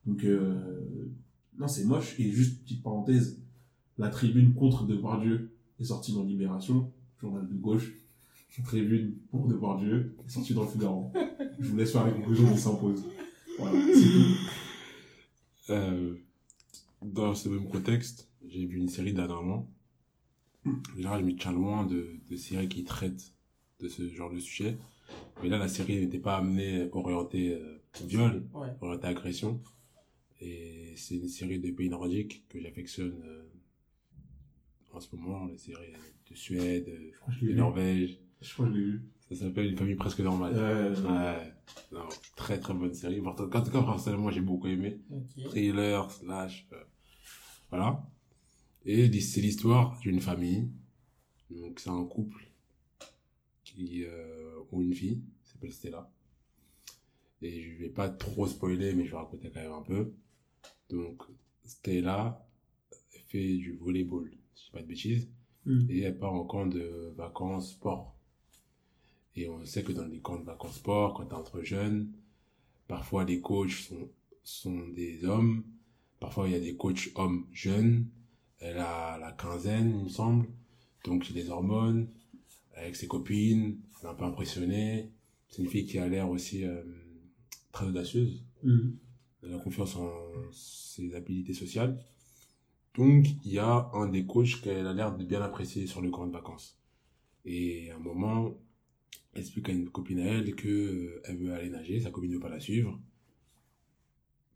[0.06, 1.04] Donc, euh,
[1.58, 2.18] non, c'est moche.
[2.18, 3.38] Et juste, petite parenthèse,
[3.98, 7.92] la tribune contre Depardieu est sortie dans Libération, journal de gauche.
[8.64, 11.12] Tribune pour Depardieu est sortie dans le Figaro.
[11.60, 13.04] Je vous laisse faire les conclusions qui s'imposent.
[13.58, 15.72] Voilà, c'est tout.
[15.72, 16.14] Euh,
[17.02, 19.68] dans ce même contexte, j'ai vu une série dernièrement.
[20.66, 23.32] En général, je me tiens loin de, de séries qui traitent
[23.80, 24.78] de ce genre de sujet.
[25.42, 28.68] Mais là, la série n'était pas amenée orientée euh, viol, Ouais.
[28.80, 29.60] orientée agression.
[30.40, 33.45] Et c'est une série de pays nordiques que j'affectionne euh,
[34.96, 35.92] en ce moment, les séries
[36.30, 36.86] de Suède,
[37.42, 37.52] de.
[37.52, 38.18] Norvège.
[38.40, 39.02] Je crois que je l'ai vu.
[39.28, 40.52] Ça s'appelle Une famille presque normale.
[40.56, 41.52] Euh, Ouais.
[41.92, 43.20] Non, très très bonne série.
[43.20, 45.44] En tout cas, personnellement, j'ai beaucoup aimé Ok.
[45.44, 46.82] thriller, slash, euh,
[47.70, 48.06] voilà.
[48.84, 50.70] Et c'est l'histoire d'une famille.
[51.50, 52.50] Donc c'est un couple
[53.64, 56.10] qui euh, ont une fille, qui s'appelle Stella.
[57.42, 60.12] Et je vais pas trop spoiler, mais je vais raconter quand même un peu.
[60.88, 61.22] Donc
[61.64, 62.46] Stella
[63.28, 65.28] fait du volleyball, si je dis pas de bêtises,
[65.64, 65.84] Hmm.
[65.90, 68.14] et elle part en camp de vacances sport.
[69.34, 72.12] Et on sait que dans les camps de vacances sport, quand t'es entre jeunes,
[72.86, 74.08] parfois les coachs sont,
[74.44, 75.64] sont des hommes,
[76.20, 78.06] parfois il y a des coachs hommes jeunes,
[78.60, 80.46] elle a la quinzaine, il me semble,
[81.04, 82.06] donc j'ai des hormones,
[82.76, 85.10] avec ses copines, elle est un peu impressionnée,
[85.48, 86.82] c'est une fille qui a l'air aussi euh,
[87.72, 88.92] très audacieuse, Hmm.
[89.42, 90.10] elle a confiance en
[90.52, 91.98] ses habilités sociales.
[92.96, 96.10] Donc, il y a un des coachs qu'elle a l'air de bien apprécier sur le
[96.10, 96.78] camp de vacances.
[97.44, 98.54] Et à un moment,
[99.34, 102.30] elle explique à une copine à elle que euh, elle veut aller nager, sa copine
[102.30, 102.98] ne veut pas la suivre.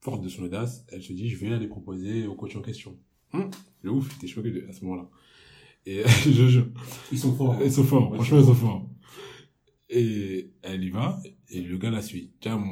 [0.00, 2.98] Forte de son audace, elle se dit, je vais aller proposer au coach en question.
[3.34, 3.50] Hum,
[3.82, 5.08] le ouf, t'es choqué à ce moment-là.
[5.84, 6.60] Et je, je,
[7.12, 7.56] Ils sont forts.
[7.62, 8.88] ils sont forts, franchement, ils sont forts.
[9.90, 12.32] Et elle y va, et le gars la suit.
[12.40, 12.62] Tiens,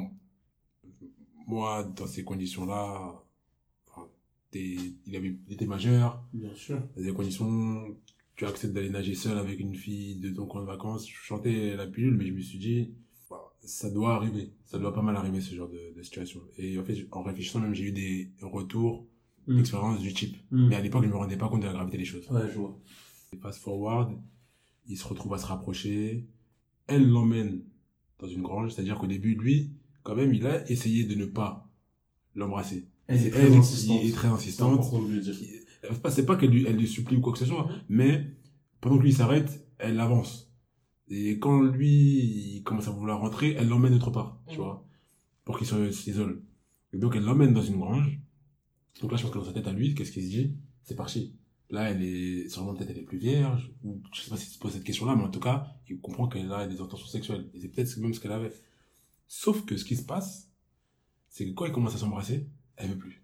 [1.47, 3.23] moi, dans ces conditions-là,
[4.55, 6.81] il, avait, il était majeur, Bien sûr.
[6.97, 7.97] dans des conditions,
[8.37, 11.09] tu acceptes d'aller nager seul avec une fille de ton camp de vacances.
[11.09, 12.95] Je chantais la pilule, mais je me suis dit,
[13.31, 16.41] bah, ça doit arriver, ça doit pas mal arriver ce genre de, de situation.
[16.57, 19.07] Et en fait, en réfléchissant même, j'ai eu des retours
[19.47, 19.57] Hmm.
[19.57, 20.37] d'expérience du type.
[20.51, 20.69] Hmm.
[20.69, 22.29] Mais à l'époque, je me rendais pas compte de la gravité des choses.
[22.31, 22.79] Ouais, je vois.
[23.41, 24.13] Fast forward,
[24.87, 26.27] il se retrouve à se rapprocher.
[26.87, 27.63] Elle l'emmène
[28.19, 29.71] dans une grange, c'est-à-dire qu'au début, lui,
[30.03, 31.67] quand même, il a essayé de ne pas
[32.35, 32.89] l'embrasser.
[33.09, 34.01] Elle est très elle insistante.
[34.01, 34.85] qui est très C'est insistante.
[36.11, 38.27] C'est pas- qu'elle lui, elle lui supplie ou quoi que ce soit, mais
[38.81, 40.53] pendant que lui s'arrête, elle avance.
[41.09, 44.61] Et quand lui, il commence à vouloir rentrer, elle l'emmène autre part, tu Mhm.
[44.63, 44.87] vois,
[45.45, 46.43] pour qu'il se- s'isole.
[46.93, 48.21] Et donc, elle l'emmène dans une grange.
[49.01, 50.53] Donc là, je pense que dans sa tête à lui, qu'est-ce qu'il se dit?
[50.83, 51.35] C'est parti.
[51.71, 54.59] Là, elle est, sûrement peut-être elle est plus vierge, ou je sais pas s'il se
[54.59, 57.49] pose cette question-là, mais en tout cas, il comprend qu'elle a des intentions sexuelles.
[57.55, 58.53] Et c'est peut-être même ce qu'elle avait.
[59.27, 60.51] Sauf que ce qui se passe,
[61.29, 62.47] c'est que quand ils commencent à s'embrasser,
[62.79, 63.23] elle veut plus.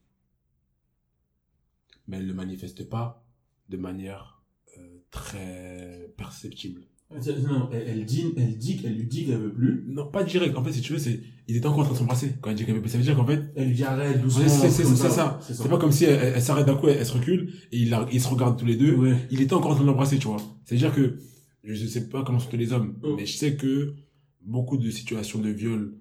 [2.07, 3.25] Mais elle ne le manifeste pas
[3.69, 4.43] de manière
[4.79, 6.83] euh, très perceptible.
[7.21, 9.85] C'est- Non, elle, elle dit, elle dit qu'elle lui dit qu'elle veut plus.
[9.89, 10.57] Non, pas direct.
[10.57, 12.57] En fait, si tu veux, c'est, ils étaient encore en train de s'embrasser quand elle
[12.57, 12.91] dit qu'elle veut plus.
[12.91, 14.49] Ça veut dire qu'en fait, Elle lui dit arrête doucement.
[14.49, 15.39] C'est c'est- c'est ça.
[15.43, 17.79] C'est C'est pas comme si elle, elle- s'arrête d'un coup, elle, elle se recule et
[17.79, 18.95] ils, la- ils se regardent tous les deux.
[18.97, 19.17] Ouais.
[19.31, 20.39] Il était encore en train de l'embrasser, tu vois.
[20.65, 21.19] C'est-à-dire que
[21.63, 23.15] je sais pas comment sont tous les hommes, Mm.
[23.17, 23.95] mais je sais que
[24.43, 25.95] beaucoup de situations de viol,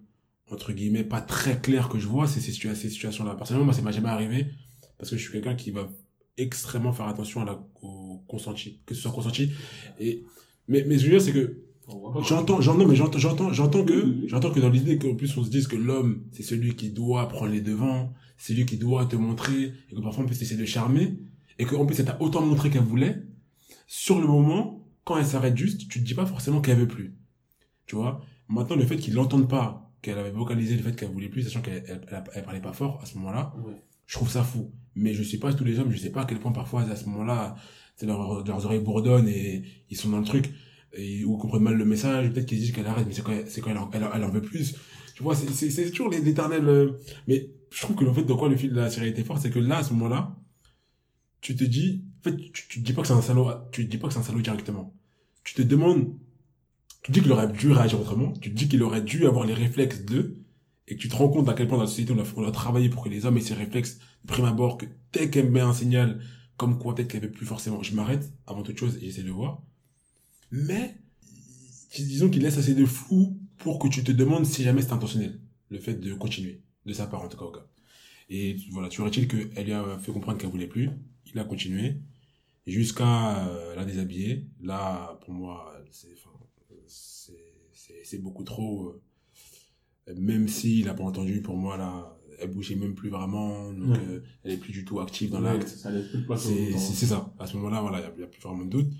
[0.54, 3.36] entre guillemets, pas très claires que je vois, c'est ces, situa- ces situations-là.
[3.36, 4.48] Personnellement, moi, ça m'a jamais arrivé
[4.98, 5.90] parce que je suis quelqu'un qui va
[6.38, 9.52] extrêmement faire attention à la, au consenti, que ce soit consenti.
[10.00, 10.24] Et,
[10.68, 11.60] mais, mais ce que je veux dire, c'est que
[12.26, 15.50] J'entends, j'entends, mais j'entends, j'entends, j'entends que, j'entends que dans l'idée qu'en plus on se
[15.50, 19.18] dise que l'homme, c'est celui qui doit prendre les devants, c'est lui qui doit te
[19.18, 21.20] montrer, et que parfois on peut essayer de charmer,
[21.60, 23.24] et qu'en plus elle t'a autant montré qu'elle voulait,
[23.86, 27.18] sur le moment, quand elle s'arrête juste, tu te dis pas forcément qu'elle veut plus.
[27.86, 28.22] Tu vois?
[28.48, 31.62] Maintenant, le fait qu'ils l'entendent pas, qu'elle avait vocalisé le fait qu'elle voulait plus, sachant
[31.62, 33.74] qu'elle, elle, elle, elle parlait pas fort à ce moment-là, Ouais.
[34.06, 34.72] je trouve ça fou.
[34.96, 36.96] Mais je sais pas tous les hommes, je sais pas à quel point parfois à
[36.96, 37.56] ce moment-là,
[38.04, 40.52] leur, leurs oreilles bourdonnent et ils sont dans le truc
[40.96, 43.62] et ou comprennent mal le message, peut-être qu'ils disent qu'elle arrête, mais c'est quand, c'est
[43.62, 44.76] quand elle, en, elle, en- elle en veut plus.
[45.16, 46.68] Tu vois, c'est, c'est, c'est toujours les- l'éternel.
[46.68, 46.92] euh,
[47.28, 49.40] Mais je trouve que le fait de quoi le fil de la série était fort,
[49.40, 50.36] c'est que là, à ce moment-là,
[51.42, 53.86] tu te dis, en fait, tu, tu te dis pas que c'est un salaud, tu
[53.86, 54.94] te dis pas que c'est un salaud directement.
[55.44, 56.14] Tu te demandes,
[57.04, 60.02] tu dis qu'il aurait dû réagir autrement, tu dis qu'il aurait dû avoir les réflexes
[60.06, 60.38] d'eux,
[60.88, 62.90] et que tu te rends compte à quel point dans la société on a, travaillé
[62.90, 65.74] pour que les hommes aient ces réflexes de prime abord, que dès qu'elle met un
[65.74, 66.22] signal,
[66.58, 69.32] comme quoi peut-être qu'elle veut plus forcément, je m'arrête avant toute chose et j'essaie de
[69.32, 69.62] voir.
[70.52, 70.96] Mais,
[71.98, 75.40] disons qu'il laisse assez de flou pour que tu te demandes si jamais c'est intentionnel,
[75.70, 77.68] le fait de continuer, de sa part en tout cas au gars.
[78.30, 80.90] Et voilà, tu aurais-il qu'elle lui a fait comprendre qu'elle voulait plus,
[81.26, 81.98] il a continué,
[82.68, 84.48] jusqu'à euh, la déshabiller.
[84.62, 86.16] Là, pour moi, c'est,
[88.04, 89.02] c'est, beaucoup trop,
[90.10, 93.96] euh, même s'il a pas entendu, pour moi, là, elle bougeait même plus vraiment, donc
[93.96, 94.04] Ouais.
[94.08, 95.68] euh, elle est plus du tout active dans Ouais, l'acte.
[95.68, 97.34] C'est ça.
[97.40, 98.92] À ce moment-là, voilà, il n'y a, plus vraiment de doute.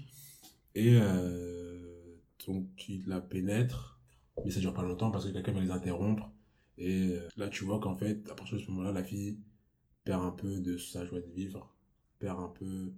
[0.76, 2.16] Et euh,
[2.48, 4.00] donc, il la pénètre,
[4.44, 6.32] mais ça dure pas longtemps parce que quelqu'un va les interrompre.
[6.78, 9.38] Et là, tu vois qu'en fait, à partir de ce moment-là, la fille
[10.04, 11.74] perd un peu de sa joie de vivre,
[12.20, 12.92] perd un peu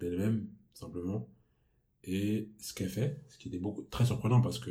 [0.00, 1.28] d'elle-même, simplement.
[2.04, 4.70] Et ce qu'elle fait, ce qui était beaucoup, très surprenant parce que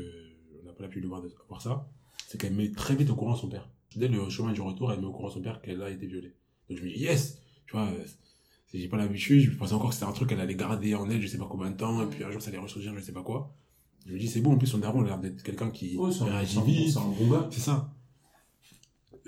[0.81, 1.87] n'a pas l'habitude de voir, de voir ça,
[2.27, 3.69] c'est qu'elle met très vite au courant son père.
[3.95, 6.33] Dès le chemin du retour, elle met au courant son père qu'elle a été violée.
[6.69, 7.39] Donc je me dis, yes!
[7.67, 8.05] Tu vois, euh,
[8.67, 11.09] si j'ai pas l'habitude, je pensais encore que c'était un truc qu'elle allait garder en
[11.09, 13.01] elle, je sais pas combien de temps, et puis un jour ça allait ressurgir, je
[13.01, 13.53] sais pas quoi.
[14.07, 16.25] Je me dis, c'est bon, en plus son daron a l'air d'être quelqu'un qui un-
[16.25, 16.93] réagit vite.
[17.51, 17.93] C'est ça.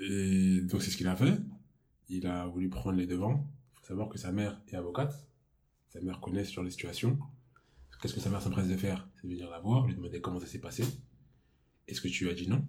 [0.00, 1.34] Et donc c'est ce qu'il a fait.
[2.08, 3.46] Il a voulu prendre les devants.
[3.74, 5.26] Il faut savoir que sa mère est avocate.
[5.90, 7.18] Sa mère connaît sur les situations.
[8.02, 9.08] Qu'est-ce que sa mère s'empresse de faire?
[9.20, 10.84] C'est de venir la voir, lui demander comment ça s'est passé.
[11.88, 12.64] Est-ce que tu as dit non?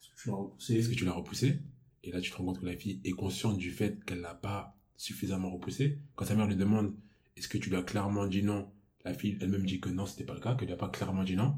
[0.00, 0.76] Est-ce que tu l'as repoussé?
[0.76, 1.60] Est-ce que tu l'as repoussé?
[2.04, 4.34] Et là, tu te rends compte que la fille est consciente du fait qu'elle l'a
[4.34, 5.98] pas suffisamment repoussé.
[6.14, 6.94] Quand sa mère lui demande
[7.36, 8.70] est-ce que tu lui as clairement dit non,
[9.04, 11.24] la fille elle-même dit que non, c'était pas le cas, qu'elle lui a pas clairement
[11.24, 11.56] dit non.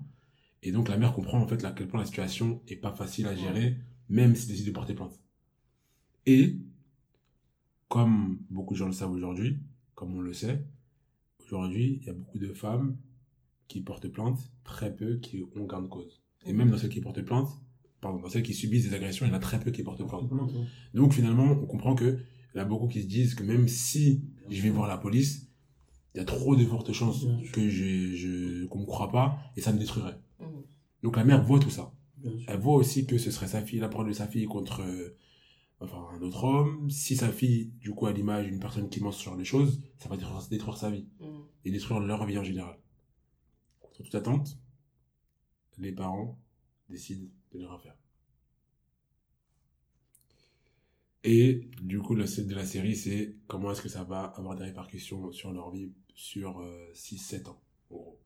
[0.62, 3.26] Et donc la mère comprend en fait à quel point la situation est pas facile
[3.26, 3.76] à gérer,
[4.08, 5.20] même s'il décide de porter plainte.
[6.26, 6.56] Et
[7.88, 9.58] comme beaucoup de gens le savent aujourd'hui,
[9.94, 10.64] comme on le sait,
[11.44, 12.96] aujourd'hui il y a beaucoup de femmes
[13.68, 16.22] qui portent plainte, très peu qui ont gain de cause.
[16.46, 17.48] Et même dans celles qui portent plainte,
[18.00, 20.06] pardon, dans celles qui subissent des agressions, il y en a très peu qui portent
[20.06, 20.28] plainte.
[20.94, 22.18] Donc finalement, on comprend que
[22.54, 24.96] il y en a beaucoup qui se disent que même si je vais voir la
[24.96, 25.48] police,
[26.14, 29.60] il y a trop de fortes chances que je, je qu'on me croit pas et
[29.60, 30.18] ça me détruirait.
[30.40, 30.46] Mhm.
[31.02, 31.92] Donc la mère voit tout ça.
[32.48, 35.16] Elle voit aussi que ce serait sa fille, la parole de sa fille contre euh,
[35.80, 36.90] enfin un autre homme.
[36.90, 40.08] Si sa fille, du coup, à l'image d'une personne qui ment sur les choses, ça
[40.08, 41.26] va détruire, détruire sa vie Mhm.
[41.66, 42.76] et détruire leur vie en général.
[43.80, 44.58] Contre toute attente,
[45.78, 46.38] les parents
[46.88, 47.96] décident de ne rien faire.
[51.24, 54.64] Et du coup, le de la série, c'est comment est-ce que ça va avoir des
[54.64, 56.64] répercussions sur leur vie sur
[56.94, 57.60] 6-7 ans,
[57.90, 58.20] en gros.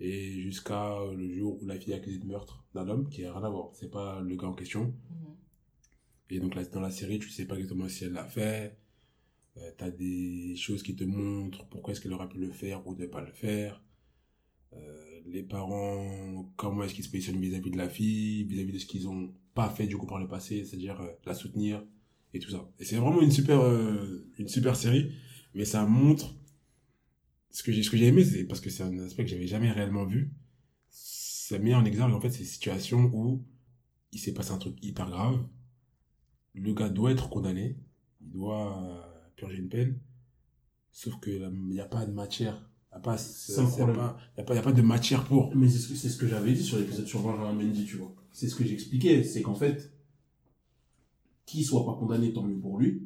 [0.00, 3.32] Et jusqu'à le jour où la fille est accusée de meurtre d'un homme qui n'a
[3.32, 3.70] rien à voir.
[3.74, 4.86] C'est pas le gars en question.
[5.10, 5.36] Mhm.
[6.30, 8.76] Et donc là, dans la série, tu sais pas exactement si elle l'a fait.
[9.56, 12.94] Euh, T'as des choses qui te montrent pourquoi est-ce qu'elle aurait pu le faire ou
[12.94, 13.82] ne pas le faire.
[14.74, 18.86] Euh, les parents, comment est-ce qu'ils se positionnent vis-à-vis de la fille, vis-à-vis de ce
[18.86, 21.84] qu'ils ont pas fait du coup par le passé, c'est-à-dire euh, la soutenir
[22.34, 22.70] et tout ça.
[22.78, 25.12] Et c'est vraiment une super, euh, une super série,
[25.54, 26.34] mais ça montre
[27.50, 29.46] ce que j'ai, ce que j'ai aimé, c'est parce que c'est un aspect que j'avais
[29.46, 30.32] jamais réellement vu.
[30.90, 33.44] ça met en exergue en fait ces situations où
[34.12, 35.46] il s'est passé un truc hyper grave.
[36.54, 37.76] Le gars doit être condamné,
[38.20, 39.98] il doit euh, purger une peine,
[40.92, 42.67] sauf que il n'y a pas de matière.
[43.78, 45.54] Il n'y a, pas- y a pas- y a de matière pour.
[45.56, 48.14] Mais c'est ce que, ce que j'avais dit sur l'épisode sur Benjamin Mendy, tu vois.
[48.32, 49.92] C'est ce que j'expliquais, c'est qu'en fait,
[51.46, 53.02] qu'il soit pas condamné, tant mieux pour lui,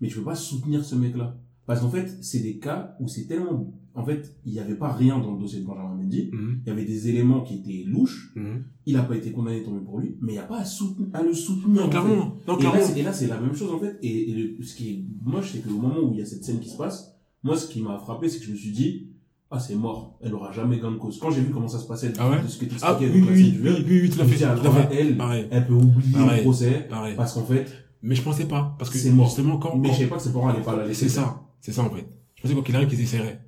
[0.00, 1.36] mais tu peux pas soutenir ce mec-là.
[1.66, 3.72] Parce qu'en fait, c'est des cas où c'est tellement...
[3.94, 6.68] En fait, il n'y avait pas rien dans le dossier de Benjamin Mendy, Mhm, il
[6.68, 8.62] y avait des éléments qui étaient louches, mhm.
[8.86, 10.64] il n'a pas été condamné, tant mieux pour lui, mais il n'y a pas à,
[10.64, 11.82] soutenir, à le soutenir.
[11.82, 11.90] en fait.
[11.90, 12.78] Clairement, non, clairement.
[12.96, 13.98] et là, c'est la même chose, en fait.
[14.02, 16.44] Et, et le- ce qui est moche, c'est qu'au moment où il y a cette
[16.44, 19.08] scène qui se passe, moi, ce qui m'a frappé, c'est que je me suis dit,
[19.50, 20.18] ah, c'est mort.
[20.22, 21.18] Elle aura jamais gain de cause.
[21.18, 23.06] Quand j'ai vu comment ça se passait, Ah ouais de ce que tu Ah oui,
[23.12, 24.44] oui, avec oui, oui, oui, oui, tout à me fait.
[24.92, 26.36] elle, Pareil, elle peut oublier Pareil.
[26.38, 27.16] le procès, pareil.
[27.16, 27.66] parce qu'en fait,
[28.02, 28.74] Mais je pensais pas.
[28.78, 29.26] Parce que mort.
[29.26, 29.76] justement, quand.
[29.76, 31.08] mais quand- je savais pas que ses parents allaient pas la laisser.
[31.08, 31.42] C'est ça.
[31.60, 32.06] C'est ça, en fait.
[32.36, 33.44] Je pensais quoi qu'il arrive qu'ils essaieraient.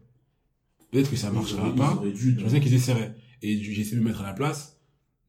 [0.91, 2.03] Peut-être que ça marchera auraient- pas.
[2.05, 3.15] dû, Je pensais qu'ils essaieraient.
[3.41, 4.79] Et j'ai essayé de me mettre à la place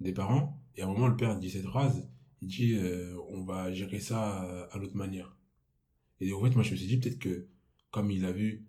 [0.02, 0.60] des parents.
[0.76, 2.08] Et à un moment, le père dit cette phrase.
[2.42, 5.38] Il dit, euh, on va gérer ça euh, à l'autre manière.
[6.20, 7.48] Et en fait, moi, je me suis dit, peut-être que,
[7.92, 8.66] comme il a vu,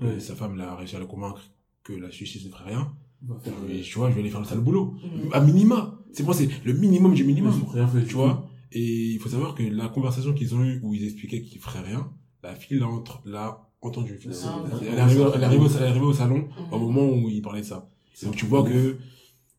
[0.00, 0.20] Ouais.
[0.20, 1.42] sa femme l'a réussi à le convaincre
[1.82, 2.92] que la justice ne ferait rien,
[3.68, 4.94] et, tu vois, je vais aller faire le sale boulot.
[5.02, 5.30] Mhm.
[5.32, 5.98] À minima.
[6.12, 7.52] C'est moi, c'est le minimum du Ils minimum.
[7.72, 8.04] rien fait.
[8.04, 11.42] Tu vois Et il faut savoir que la conversation qu'ils ont eue où ils expliquaient
[11.42, 14.18] qu'ils feraient rien, la fille l'a entre- l'a entendu.
[14.24, 16.72] Ah, elle, est arrivée, elle, est arrivée au, elle est arrivée au salon Mhm.
[16.72, 17.90] au moment où il parlait de ça.
[18.22, 18.98] Donc tu vois que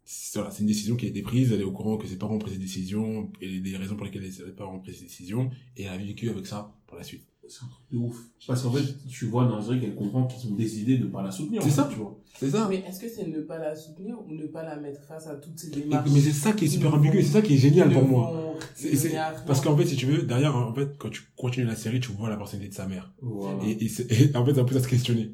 [0.05, 2.17] c'est voilà, c'est une décision qui a été prise, elle est au courant que ses
[2.17, 5.03] parents ont pris cette décision, et les raisons pour lesquelles ses parents ont pris cette
[5.03, 7.25] décision, et elle a vécu avec ça pour la suite.
[7.49, 8.15] C'est un truc de ouf.
[8.47, 11.31] Parce qu'en fait, tu vois dans Zurich qu'elle comprend qu'ils ont décidé de pas la
[11.31, 11.61] soutenir.
[11.63, 11.87] C'est ça.
[11.91, 12.15] tu vois.
[12.37, 15.01] C'est ça Mais est-ce que c'est ne pas la soutenir ou ne pas la mettre
[15.03, 17.41] face à toutes ces Et- démarches Mais c'est ça qui est super ambigu, c'est ça
[17.41, 18.55] qui est génial ne pour moi.
[18.75, 19.15] C'est- c'est-
[19.47, 22.11] Parce qu'en fait, si tu veux, derrière, en fait, quand tu continues la série, tu
[22.11, 23.11] vois la personnalité de sa mère.
[23.21, 23.63] Voilà.
[23.65, 25.33] Et, et, c'est- et en fait, ça pousse à se questionner.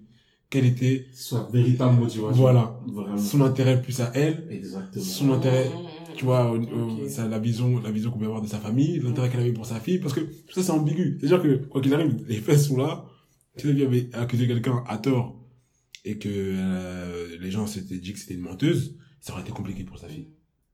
[0.50, 2.32] Quel était Soit véritable motivation.
[2.32, 2.80] Voilà.
[2.88, 3.18] Vraiment.
[3.18, 5.04] son intérêt plus à elle, Exactement.
[5.04, 5.86] son intérêt, Mhm.
[6.16, 6.58] Tu vois,
[7.08, 9.66] ça, la vision, la vision qu'on peut avoir de sa famille, l'intérêt qu'elle avait pour
[9.66, 11.18] sa fille, parce que tout ça c'est ambigu.
[11.20, 13.06] C'est-à-dire que quoi qu'il arrive, les faits sont là.
[13.58, 15.42] Si la vie avait accusé quelqu'un à tort
[16.04, 19.84] et que euh, les gens s'étaient dit que c'était une menteuse, ça aurait été compliqué
[19.84, 20.28] pour sa fille.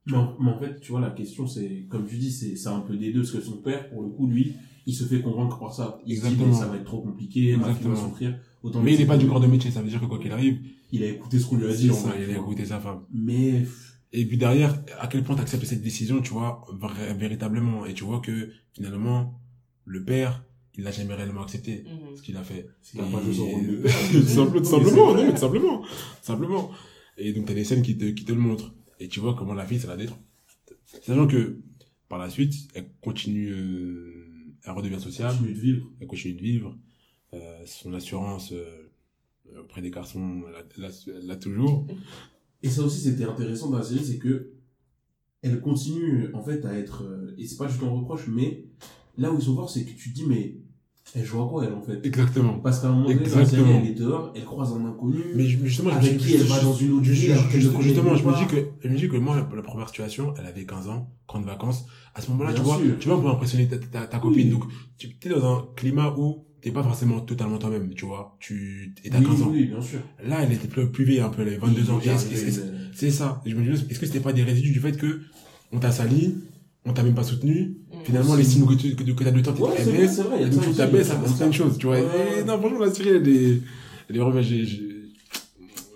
[0.08, 2.70] Mais en, mais en fait, tu vois, la question, c'est, comme tu dis, c'est, c'est
[2.70, 4.54] un peu des deux, parce que son père, pour le coup, lui,
[4.88, 6.00] il se fait convaincre par ça.
[6.06, 6.54] Il se dit, Exactement.
[6.54, 7.94] ça va être trop compliqué, ma fille Exactement.
[7.94, 8.40] va souffrir.
[8.64, 10.32] Autant Mais il n'est pas du corps de métier, ça veut dire que quoi qu'il
[10.32, 10.60] arrive,
[10.92, 13.02] Il a écouté ce qu'on lui a c'est dit, ça, il a écouté sa femme.
[13.14, 13.64] Mais,
[14.14, 16.66] Et puis derrière, à quel point tu acceptes cette décision, tu vois,
[17.18, 17.86] véritablement.
[17.86, 19.40] Et tu vois que finalement,
[19.86, 20.44] le père,
[20.76, 22.18] il l'a jamais réellement accepté, Mhm.
[22.18, 22.68] ce qu'il a fait.
[22.94, 24.52] il pas joué son rôle de Et- père.
[24.52, 25.86] tout simplement, non, tout simplement,
[26.22, 26.72] simplement.
[27.18, 28.74] Et donc, t'as des scènes qui te, qui te le montrent.
[29.00, 30.20] Et tu vois comment la fille, ça la détruit.
[31.04, 31.60] Sachant que,
[32.10, 34.28] par la suite, elle continue, euh,
[34.66, 35.88] elle redevient sociable, Continue de vivre.
[36.02, 36.78] elle continue de vivre,
[37.34, 38.90] euh, son assurance, euh,
[39.60, 41.88] auprès des garçons, elle l'a- elle l'a toujours.
[42.64, 44.52] Et ça aussi, c'était intéressant dans la série, c'est que
[45.42, 48.66] elle continue, en fait, à être, euh, et c'est pas tout un reproche, mais
[49.18, 50.58] là où ils sont forts, c'est que tu te dis, mais
[51.16, 52.06] elle joue à quoi, elle, en fait?
[52.06, 52.60] Exactement.
[52.60, 55.18] Parce qu'à un moment donné, la série, elle est dehors, elle croise un inconnu.
[55.36, 58.38] Mais justement, je me avec qui elle va dans une autre ville, Justement, je me
[58.38, 61.46] dis que, je me dis que moi, la, première situation, elle avait 15 ans, grande
[61.46, 61.86] vacances.
[62.14, 64.52] À ce moment-là, tu vois, tu vois, pour impressionner ta, copine.
[64.52, 64.66] Donc,
[64.98, 68.38] tu es dans un climat où t'es pas forcément totalement toi-même, tu vois.
[68.40, 69.50] Tu, et t'as oui, 15 ans.
[69.52, 70.00] Oui, bien sûr.
[70.24, 72.00] Là, elle était plus, plus vieille un peu, elle avait 22 ans.
[72.94, 73.42] C'est ça.
[73.46, 75.22] Et je me dis, est-ce que c'était pas des résidus du fait que
[75.72, 76.36] on t'a sali,
[76.86, 78.06] on t'a même pas soutenu, Mhm.
[78.06, 80.24] finalement, les signes que tu, que, que t'as de temps, Ouais, t'es vrai, baisse, c'est
[80.24, 81.96] vrai, il y a et de donc ça à de choses, tu vois.
[81.98, 82.44] Ouais, Et ouais.
[82.46, 83.62] non, franchement, la série, elle est,
[84.10, 85.04] elle est vraiment, j'ai, j'ai,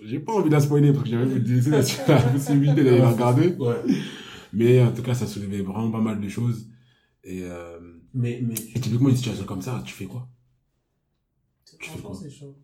[0.06, 1.82] j'ai pas envie de la spoiler parce que j'avais vu laisser la,
[2.15, 3.47] la possibilité d'aller la regarder.
[3.60, 3.75] Ouais.
[4.54, 6.67] Mais en tout cas, ça soulevait vraiment pas mal de choses.
[7.23, 7.80] Et, euh,
[8.13, 10.28] Mais, mais, et typiquement, une situation comme ça, tu fais quoi?
[11.79, 12.55] Franchement, c'est chaud.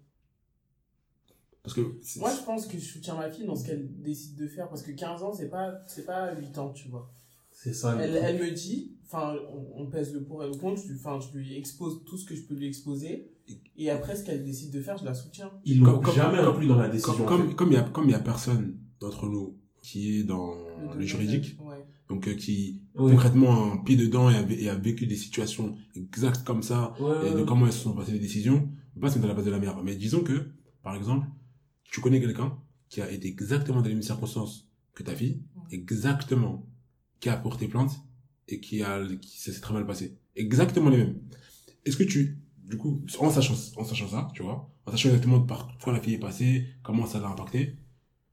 [1.63, 4.35] Parce que, c'est- Moi, je pense que je soutiens ma fille dans ce qu'elle décide
[4.35, 7.11] de faire parce que 15 ans, c'est pas, c'est pas 8 ans, tu vois.
[7.51, 7.95] c'est ça.
[7.95, 11.19] le Elle, me dit, enfin, on, on pèse le pour et le contre, je, enfin,
[11.19, 13.29] je lui expose tout ce que je peux lui exposer
[13.77, 15.51] et après, ce qu'elle décide de faire, je la soutiens.
[15.65, 17.13] Ils l'ont Comme- comme- jamais inclus dans la décision.
[17.13, 17.55] comme, en comme, fait.
[17.55, 20.55] comme il y a, comme il y a personne d'entre nous qui est dans
[20.95, 21.85] le juridique, Ouais.
[22.09, 23.11] donc euh, qui Ouais.
[23.11, 26.63] concrètement a un pied dedans et a, vé- et a vécu des situations exactes comme
[26.63, 29.15] ça, Ouais, et de comment elles se sont passées les décisions, on peut pas se
[29.15, 29.81] mettre à la base de la mère.
[29.83, 30.51] Mais disons que,
[30.83, 31.27] par exemple,
[31.83, 32.57] tu connais quelqu'un
[32.89, 36.65] qui a été exactement dans les mêmes circonstances que ta fille, exactement,
[37.19, 37.91] qui a porté plainte
[38.47, 40.17] et qui a, qui ça s'est très mal passé.
[40.35, 41.15] Exactement les mêmes.
[41.85, 45.39] Est-ce que tu, du coup, en sachant, en sachant ça, tu vois, en sachant exactement
[45.41, 47.75] par quoi la fille est passée, comment ça l'a impacté,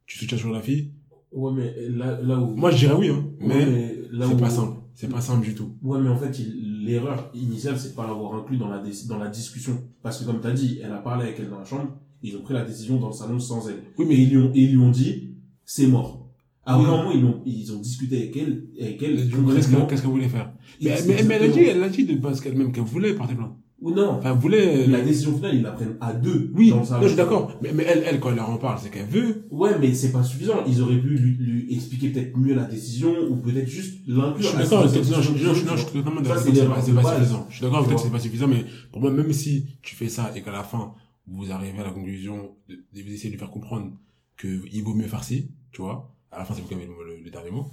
[0.07, 0.93] tu soutiens toujours la fille?
[1.33, 2.55] Ouais, mais là, là où.
[2.57, 4.79] Moi, je dirais oui, hein, Ouais, mais là c'est où- pas simple.
[4.95, 5.77] C'est pas simple du tout.
[5.83, 9.19] Ouais, mais en fait, il- l'erreur initiale, c'est de pas l'avoir inclus dans la, dans
[9.19, 9.83] la discussion.
[10.03, 12.43] Parce que, comme t'as dit, elle a parlé avec elle dans la chambre, ils ont
[12.43, 13.83] pris la décision dans le salon sans elle.
[13.99, 16.31] Oui, Mais ils lui ont, ils lui ont dit, c'est mort.
[16.65, 16.85] À Oui.
[17.15, 19.17] ils ont, ils ont discuté avec elle, avec elle.
[19.17, 20.53] Qu'est-ce qu'elle voulait faire?
[20.83, 23.35] Mais, mais, mais elle a dit, elle a dit de base qu'elle-même qu'elle voulait porter
[23.35, 23.57] plainte.
[23.81, 24.15] Ou non.
[24.19, 24.87] Enfin, voulait.
[24.89, 26.51] La décision finale, ils la prennent à deux.
[26.55, 27.53] Oui, dans non, sa- je suis d'accord.
[27.63, 29.47] Mais, mais elle, elle, quand elle leur en parle, c'est qu'elle veut.
[29.53, 30.65] Ouais, mais c'est pas suffisant.
[30.67, 34.37] Ils auraient pu lui, lui expliquer peut-être mieux la décision, ou peut-être juste l'inclure.
[34.43, 36.39] Je suis d'accord, je, je, je, je suis totalement d'accord.
[36.43, 37.47] c'est pas, suffisant.
[37.49, 37.99] Je suis d'accord que vois.
[37.99, 40.95] c'est pas suffisant, mais pour moi, même si tu fais ça et qu'à la fin,
[41.29, 43.93] vous arrivez à la conclusion vous essayer de lui faire comprendre
[44.41, 46.89] qu'il vaut mieux faire ci, tu vois, à la fin, c'est vous qui avez
[47.25, 47.67] le dernier mot.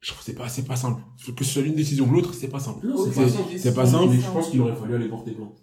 [0.00, 1.02] Je trouve que c'est pas, c'est pas simple.
[1.36, 2.86] Que ce soit l'une décision ou l'autre, c'est pas simple.
[2.86, 3.58] Non, c'est pas simple.
[3.58, 4.14] c'est pas simple.
[4.14, 5.62] Mais je pense qu'il aurait fallu aller porter plainte.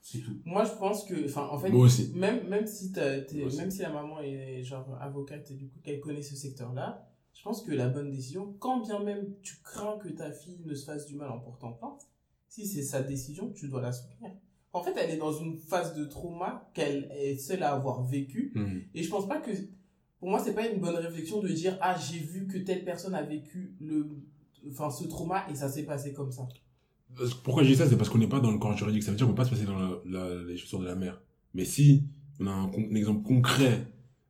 [0.00, 0.36] C'est tout.
[0.44, 2.12] Moi, je pense que, enfin, en fait, Moi aussi.
[2.14, 2.92] même, même si
[3.56, 7.42] même si la maman est genre avocate et du coup qu'elle connaît ce secteur-là, je
[7.42, 10.84] pense que la bonne décision, quand bien même tu crains que ta fille ne se
[10.84, 12.08] fasse du mal en portant plainte,
[12.48, 14.30] si c'est sa décision, tu dois la soutenir.
[14.72, 18.52] En fait, elle est dans une phase de trauma qu'elle est seule à avoir vécu.
[18.54, 18.82] Mhm.
[18.94, 19.50] Et je pense pas que,
[20.20, 23.14] pour moi, c'est pas une bonne réflexion de dire, ah, j'ai vu que telle personne
[23.14, 24.06] a vécu le,
[24.70, 26.46] enfin, ce trauma et ça s'est passé comme ça.
[27.42, 29.02] Pourquoi je dis ça, c'est parce qu'on n'est pas dans le corps juridique.
[29.02, 30.94] Ça veut dire qu'on peut pas se passer dans la- la- les chaussures de la
[30.94, 31.20] mère.
[31.54, 32.04] Mais si
[32.38, 33.86] on a un, exemple concret,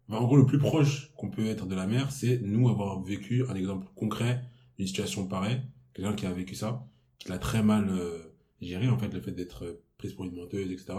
[0.09, 3.03] enfin, en gros, le plus proche qu'on peut être de la mère, c'est nous avoir
[3.03, 4.42] vécu un exemple concret
[4.79, 5.61] d'une situation pareille,
[5.92, 6.87] quelqu'un qui a vécu ça,
[7.18, 8.18] qui l'a très mal euh,
[8.62, 10.94] géré, en fait, le fait d'être euh, prise pour une menteuse, etc.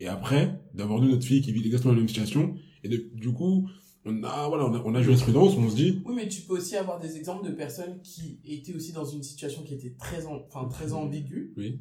[0.00, 3.32] Et après, d'avoir nous, notre fille qui vit exactement la même situation, et de, du
[3.32, 3.70] coup,
[4.06, 6.54] on a, voilà, on a, on a jurisprudence, on se dit, Oui, mais tu peux
[6.54, 10.26] aussi avoir des exemples de personnes qui étaient aussi dans une situation qui était très,
[10.26, 11.80] en- enfin, très ambiguë, oui,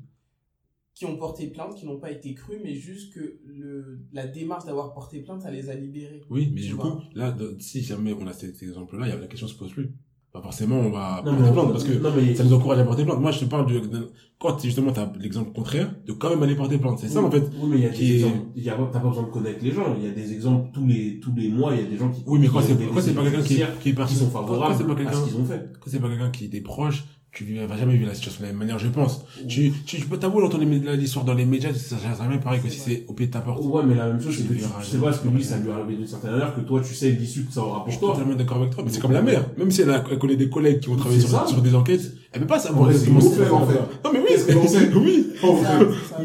[0.93, 4.65] qui ont porté plainte, qui n'ont pas été crues, mais juste que le, la démarche
[4.65, 6.21] d'avoir porté plainte, ça les a libérés.
[6.29, 6.91] oui, mais du vois.
[6.91, 9.55] coup, là, de- si jamais on a cet exemple-là, il y a la question se
[9.55, 9.91] pose plus.
[10.35, 12.83] Pas forcément, on va Non, porter plainte, parce que non, mais, ça nous encourage à
[12.83, 13.21] porter plainte.
[13.21, 16.55] Moi, je te parle de, de- quand justement t'as l'exemple contraire, de quand même aller
[16.55, 16.99] porter plainte.
[16.99, 17.49] C'est ça, en fait.
[17.61, 18.37] Oui, mais il y a des qui est- exemples.
[18.53, 19.95] Il y a pas, t'as pas besoin de connaître les gens.
[19.97, 22.09] Il y a des exemples tous les, tous les mois, il y a des gens
[22.11, 22.21] qui.
[22.27, 24.25] Oui, mais quand qui c'est, quand c'est pas quelqu'un qui, qui est qui parti, sont
[24.25, 24.77] quand favorables à
[25.13, 25.71] ce qu'ils ont fait.
[25.79, 28.51] quand c'est pas quelqu'un qui était proche, tu vas jamais vivre la situation de la
[28.53, 29.25] même manière, je pense.
[29.47, 32.61] Tu, tu, tu peux t'avouer entendre les- l'histoire dans les médias, ça ça jamais pareil
[32.61, 33.61] que si c'est au pied de ta porte.
[33.63, 35.57] Ouais, mais la même chose, c'est que tu, tu sais pas ce que lui, ça
[35.57, 37.83] lui est arrivé d'une certaine manière, que toi, tu sais l'issue que ça aura Je
[37.83, 38.13] pour suis toi.
[38.13, 39.45] totalement d'accord avec toi, mais c'est comme la mère.
[39.57, 41.45] Même si elle, a, elle connaît des collègues qui vont travailler C'est sur, ça.
[41.47, 43.73] sur des enquêtes, elle peut pas savoir Ouais, exactement c'est ce ouf, en fait.
[44.03, 44.37] Non, mais oui,
[44.69, 45.27] sait oui,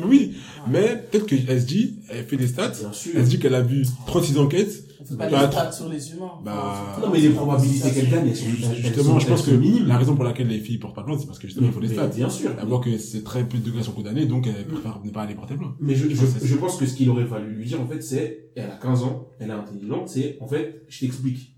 [0.07, 0.35] oui.
[0.69, 3.13] Mais peut-être qu'elle se dit, elle fait des stats, Bien sûr.
[3.17, 5.89] elle se dit qu'elle a vu 36 enquêtes, On fait pas Bah, les stats sur
[5.89, 6.33] les humains.
[6.45, 8.45] bah, Non, mais les probabilités qu'elle gagne, elles sont,
[8.75, 11.39] Justement, je pense que la raison pour laquelle les filles portent pas plainte, c'est parce
[11.39, 12.09] que justement, il faut des stats.
[12.09, 12.51] Bien sûr.
[12.61, 15.23] Elle voit que c'est très peu de degrés sont condamnés, donc elle préfère ne pas
[15.23, 15.75] aller porter plainte.
[15.81, 18.51] Mais je, Je je, pense que ce qu'il aurait fallu lui dire, en fait, c'est,
[18.57, 21.57] elle a 15 ans, elle est intelligente, c'est, en fait, je t'explique.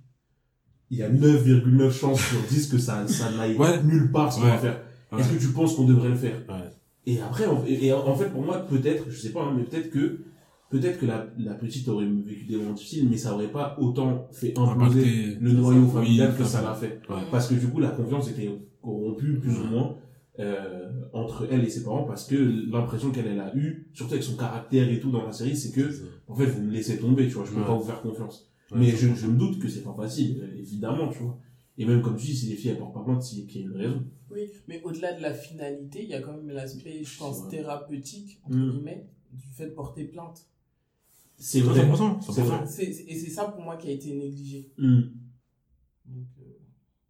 [0.90, 3.82] Il y a 9,9 chances sur 10 que ça, ça n'aille Ouais.
[3.82, 4.50] nulle part ce qu'on Ouais.
[4.52, 4.80] va faire.
[5.10, 5.20] Ouais.
[5.20, 6.42] Est-ce que tu penses qu'on devrait le faire?
[7.06, 9.64] Et après, en, et, et en fait, pour moi, peut-être, je sais pas, hein, mais
[9.64, 10.20] peut-être que,
[10.70, 14.28] peut-être que la, la petite aurait vécu des moments difficiles, mais ça aurait pas autant
[14.32, 15.38] fait imploser Impacté.
[15.40, 17.00] le noyau familial que ça l'a fait.
[17.10, 17.16] Ouais.
[17.30, 18.48] Parce que du coup, la confiance était
[18.80, 19.96] corrompue, plus ou moins,
[20.38, 22.36] euh, entre elle et ses parents, parce que
[22.70, 25.72] l'impression qu'elle elle a eue, surtout avec son caractère et tout dans la série, c'est
[25.72, 25.90] que,
[26.28, 27.66] en fait, vous me laissez tomber, tu vois, je peux Ouais.
[27.66, 28.48] pas vous faire confiance.
[28.70, 31.36] Ouais, mais je, je me doute que c'est pas facile, euh, évidemment, tu vois.
[31.78, 33.64] Et même comme tu dis, si les filles elles portent pas plainte, c'est qu'il y
[33.64, 34.04] a une raison.
[34.30, 38.40] Oui, mais au-delà de la finalité, il y a quand même l'aspect, je pense, thérapeutique,
[38.44, 38.70] entre Mm.
[38.72, 40.46] guillemets, du fait de porter plainte.
[41.38, 41.80] C'est vrai.
[41.80, 42.44] 100%, C'est 100%.
[42.44, 42.84] vrai.
[43.08, 44.70] Et c'est ça pour moi qui a été négligé.
[44.78, 45.00] Hmm.
[46.06, 46.44] Donc, euh,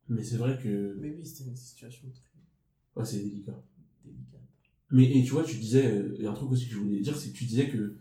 [0.09, 3.63] Mais c'est vrai que, mais oui, c'était une situation très ouais, c'est délicat.
[4.05, 4.41] délicate.
[4.91, 7.17] Mais et tu vois, tu disais, euh, et un truc aussi que je voulais dire,
[7.17, 7.97] c'est que tu disais que,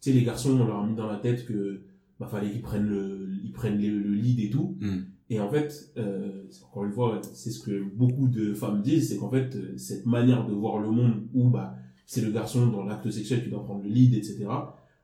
[0.00, 1.82] tu sais, les garçons, on leur a mis dans la tête que,
[2.18, 4.76] bah, fallait qu'ils prennent le, ils prennent le, le lead et tout.
[4.80, 5.00] Hmm.
[5.30, 9.16] Et en fait, euh, encore une fois, c'est ce que beaucoup de femmes disent, c'est
[9.16, 12.84] qu'en fait, euh, cette manière de voir le monde où, bah, c'est le garçon dans
[12.84, 14.46] l'acte sexuel qui doit prendre le lead, etc.,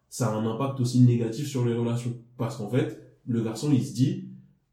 [0.08, 2.12] ça a un impact aussi négatif sur les relations.
[2.36, 4.29] Parce qu'en fait, le garçon, il se dit,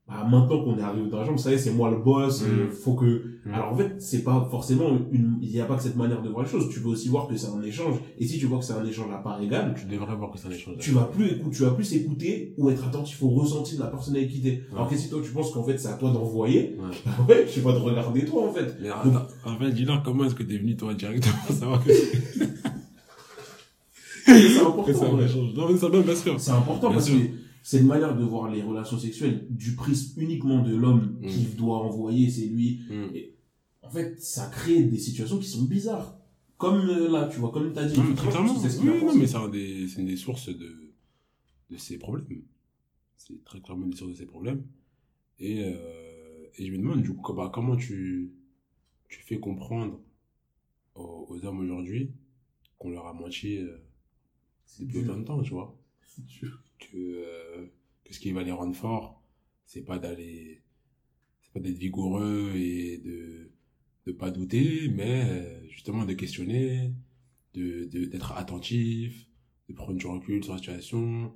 [0.07, 2.41] bah, maintenant qu'on est arrivé dans la jambe, ça y est, c'est moi le boss,
[2.43, 2.71] euh, Mm.
[2.71, 3.53] faut que, Mm.
[3.53, 6.29] alors en fait, c'est pas forcément une, il n'y a pas que cette manière de
[6.29, 6.69] voir les choses.
[6.69, 7.95] Tu peux aussi voir que c'est un échange.
[8.17, 10.37] Et si tu vois que c'est un échange à part égale, Tu devrais voir que
[10.37, 10.75] c'est un échange.
[10.79, 13.87] tu vas plus écouter, tu vas plus écouter ou être attentif au ressenti de la
[13.87, 14.63] personne avec qui t'es.
[14.73, 16.95] Alors que si toi tu penses qu'en fait c'est à toi d'envoyer, Ouais.
[17.05, 18.77] bah ouais, je sais pas de regarder toi en fait.
[18.81, 21.91] Mais Donc- en fait, dis-leur comment est-ce que t'es venu toi directement savoir que
[24.25, 24.83] C'est important.
[24.93, 25.25] c'est ouais.
[25.25, 25.53] échange.
[25.53, 26.39] Non, mais ça bien, sûr.
[26.39, 27.15] C'est important parce que
[27.69, 31.27] c'est une manière de voir les relations sexuelles du prisme uniquement de l'homme Mm.
[31.27, 32.79] qui doit envoyer, c'est lui.
[32.89, 33.07] Hmm.
[33.81, 36.17] En fait, ça crée des situations qui sont bizarres.
[36.57, 37.99] Comme euh, là, tu vois, comme t'as dit.
[37.99, 38.59] Hum, effectivement, totalement.
[38.61, 40.93] c'est ce qu'il a Oui, non, mais c'est des, c'est une des sources de,
[41.69, 42.41] de ces problèmes.
[43.17, 44.63] C'est très clairement une des sources de ces problèmes.
[45.39, 48.31] Et, euh, et je me demande, du coup, bah, comment tu,
[49.09, 49.99] tu fais comprendre
[50.95, 52.11] aux, aux hommes aujourd'hui
[52.79, 53.75] qu'on leur a menti euh,
[54.79, 55.77] depuis autant de temps, tu vois?
[56.79, 57.65] Que, euh,
[58.03, 59.21] que ce qui va les rendre forts,
[59.65, 60.61] c'est pas d'aller,
[61.41, 63.51] c'est pas d'être vigoureux et de,
[64.05, 66.93] de pas douter, mais euh, justement de questionner,
[67.53, 69.27] de, de, d'être attentif,
[69.69, 71.33] de prendre du recul sur la situation,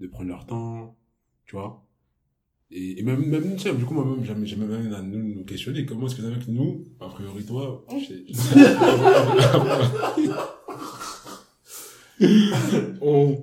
[0.00, 0.96] de prendre leur temps,
[1.44, 1.86] tu vois.
[2.70, 5.44] Et, et même, même, tu sais, du coup, moi-même, j'aime, j'aime même à nous, nous
[5.44, 5.86] questionner.
[5.86, 7.84] Comment est-ce que avec nous, a priori, toi,
[13.02, 13.42] on,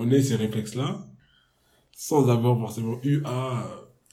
[0.00, 1.06] on ait ces réflexes-là,
[1.92, 3.66] sans avoir forcément eu à,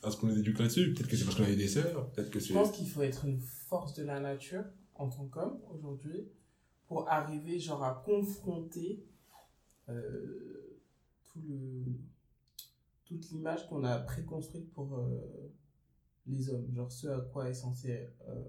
[0.03, 0.93] à ce qu'on nous éduque là-dessus.
[0.93, 2.53] Peut-être que c'est parce qu'on a eu des sœurs, peut-être que Je c'est...
[2.53, 4.63] pense qu'il faut être une force de la nature
[4.95, 6.27] en tant qu'homme aujourd'hui
[6.87, 9.05] pour arriver genre à confronter
[9.89, 10.77] euh,
[11.31, 11.83] tout le
[13.05, 15.49] toute l'image qu'on a préconstruite pour euh,
[16.25, 18.43] les hommes, genre ce à quoi est censé euh,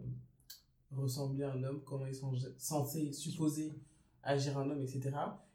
[0.91, 3.73] ressembler un homme, comment est censé, censé supposer
[4.25, 5.11] agir un homme, etc.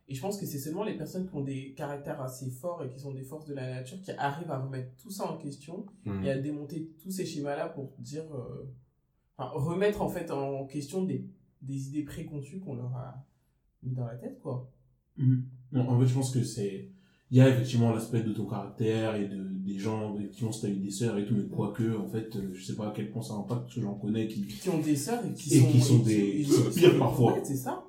[0.09, 2.89] Et je pense que c'est seulement les personnes qui ont des caractères assez forts et
[2.89, 5.85] qui sont des forces de la nature qui arrivent à remettre tout ça en question
[6.05, 6.23] Hmm.
[6.23, 8.69] et à démonter tous ces schémas-là pour dire, euh,
[9.37, 11.25] enfin, remettre en fait en question des,
[11.61, 13.25] des idées préconçues qu'on leur a
[13.81, 14.69] mis dans la tête, quoi.
[15.71, 16.89] Non, en fait, je pense que c'est.
[17.31, 20.67] Il y a effectivement l'aspect de ton caractère et de, des gens, effectivement, si t'as
[20.69, 23.09] eu des sœurs et tout, mais quoique, en fait, euh, je sais pas à quel
[23.09, 24.45] point ça impacte, parce que j'en connais qui.
[24.45, 26.69] Qui ont des sœurs et qui Et sont, qui sont et des- et qui sont
[26.69, 27.33] qui pires sont- parfois.
[27.33, 27.83] Ouais, c'est ça?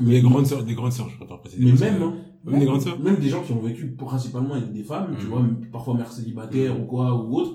[0.00, 1.64] Les grandes sœurs, des grandes sœurs, je préfère préciser.
[1.64, 2.14] Mais même, hein,
[2.44, 5.24] Même des grandes sœurs même des gens qui ont vécu principalement avec des femmes, tu
[5.26, 5.30] Mhm.
[5.30, 5.42] vois,
[5.72, 7.52] parfois mères célibataires ou quoi, ou autre.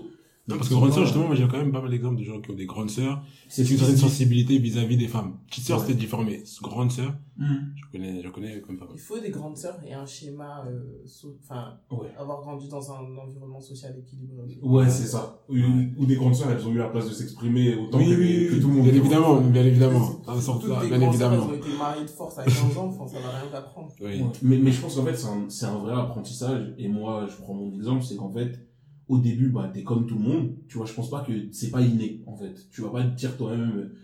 [0.48, 2.39] Non, parce que sœurs, pas- justement, moi j'ai quand même pas mal d'exemples de gens
[2.39, 5.38] qui ont des grandes sœurs, c'est une certaine sensibilité vis-à-vis des femmes.
[5.48, 5.86] Petite sœur, Ouais.
[5.88, 7.74] c'était différent, mais grande sœur, Mhm.
[7.76, 8.93] je connais, je connais comme pas mal.
[8.96, 12.10] Il faut des grandes sœurs et un schéma, euh, so- enfin, Ouais.
[12.20, 14.60] avoir grandi dans un environnement social équilibré.
[14.62, 15.41] Ouais, c'est ça.
[15.50, 15.56] Ou,
[15.98, 18.48] ou des grandes sœurs, elles ont eu la place de s'exprimer autant Oui, que, oui,
[18.52, 18.84] que tout le monde.
[18.86, 20.10] bien évidemment, bien évidemment.
[20.10, 21.34] Des bien évidemment.
[21.34, 23.91] Elles ont été mariées de force à 15 ans, enfin, ça va rien t'apprendre.
[24.00, 24.22] Oui.
[24.22, 24.24] Ouais.
[24.43, 26.74] Mais, mais je pense qu'en fait, c'est un, c'est un vrai apprentissage.
[26.78, 28.60] Et moi, je prends mon exemple, c'est qu'en fait,
[29.08, 30.56] au début, bah, t'es comme tout le monde.
[30.68, 32.68] Tu vois, je pense pas que c'est pas inné, en fait.
[32.72, 33.95] Tu vas pas te dire toi-même, euh,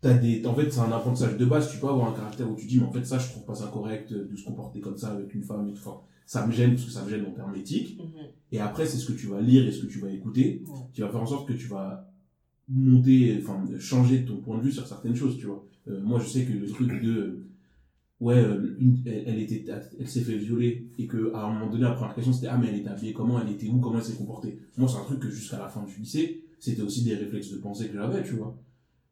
[0.00, 1.70] t'as des, en fait, c'est un apprentissage de base.
[1.70, 3.54] Tu peux avoir un caractère où tu dis, mais en fait, ça, je trouve pas
[3.54, 5.80] ça correct euh, de se comporter comme ça avec une femme et tout.
[5.84, 7.98] Enfin, ça me gêne parce que ça me gêne en termes éthiques.
[8.52, 10.74] Et après, c'est ce que tu vas lire et ce que tu vas écouter Ouais.
[10.92, 12.10] qui va faire en sorte que tu vas
[12.68, 15.64] monter, enfin, changer ton point de vue sur certaines choses, tu vois.
[15.88, 17.45] Euh, moi, je sais que le truc de,
[18.20, 19.64] ouais, euh, elle, elle était,
[19.98, 22.58] elle s'est fait violer et que, à un moment donné, la première question, c'était, ah,
[22.58, 24.58] mais elle était habillée comment, elle était où, comment elle s'est comportée?
[24.76, 27.58] Moi, c'est un truc que jusqu'à la fin du lycée, c'était aussi des réflexes de
[27.58, 28.56] pensée que j'avais, tu vois.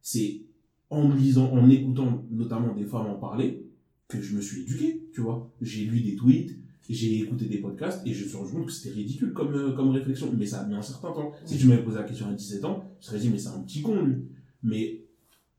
[0.00, 0.42] C'est
[0.90, 3.66] en lisant, en écoutant notamment des femmes en parler,
[4.08, 5.50] que je me suis éduqué, tu vois.
[5.60, 6.56] J'ai lu des tweets,
[6.88, 9.72] j'ai écouté des podcasts et je me suis rendu compte que c'était ridicule comme, euh,
[9.72, 10.32] comme réflexion.
[10.36, 11.32] Mais ça a mis un certain temps.
[11.46, 13.60] Si tu m'avais posé la question à 17 ans, je serais dit, mais c'est un
[13.60, 14.16] petit con, lui.
[14.62, 15.04] Mais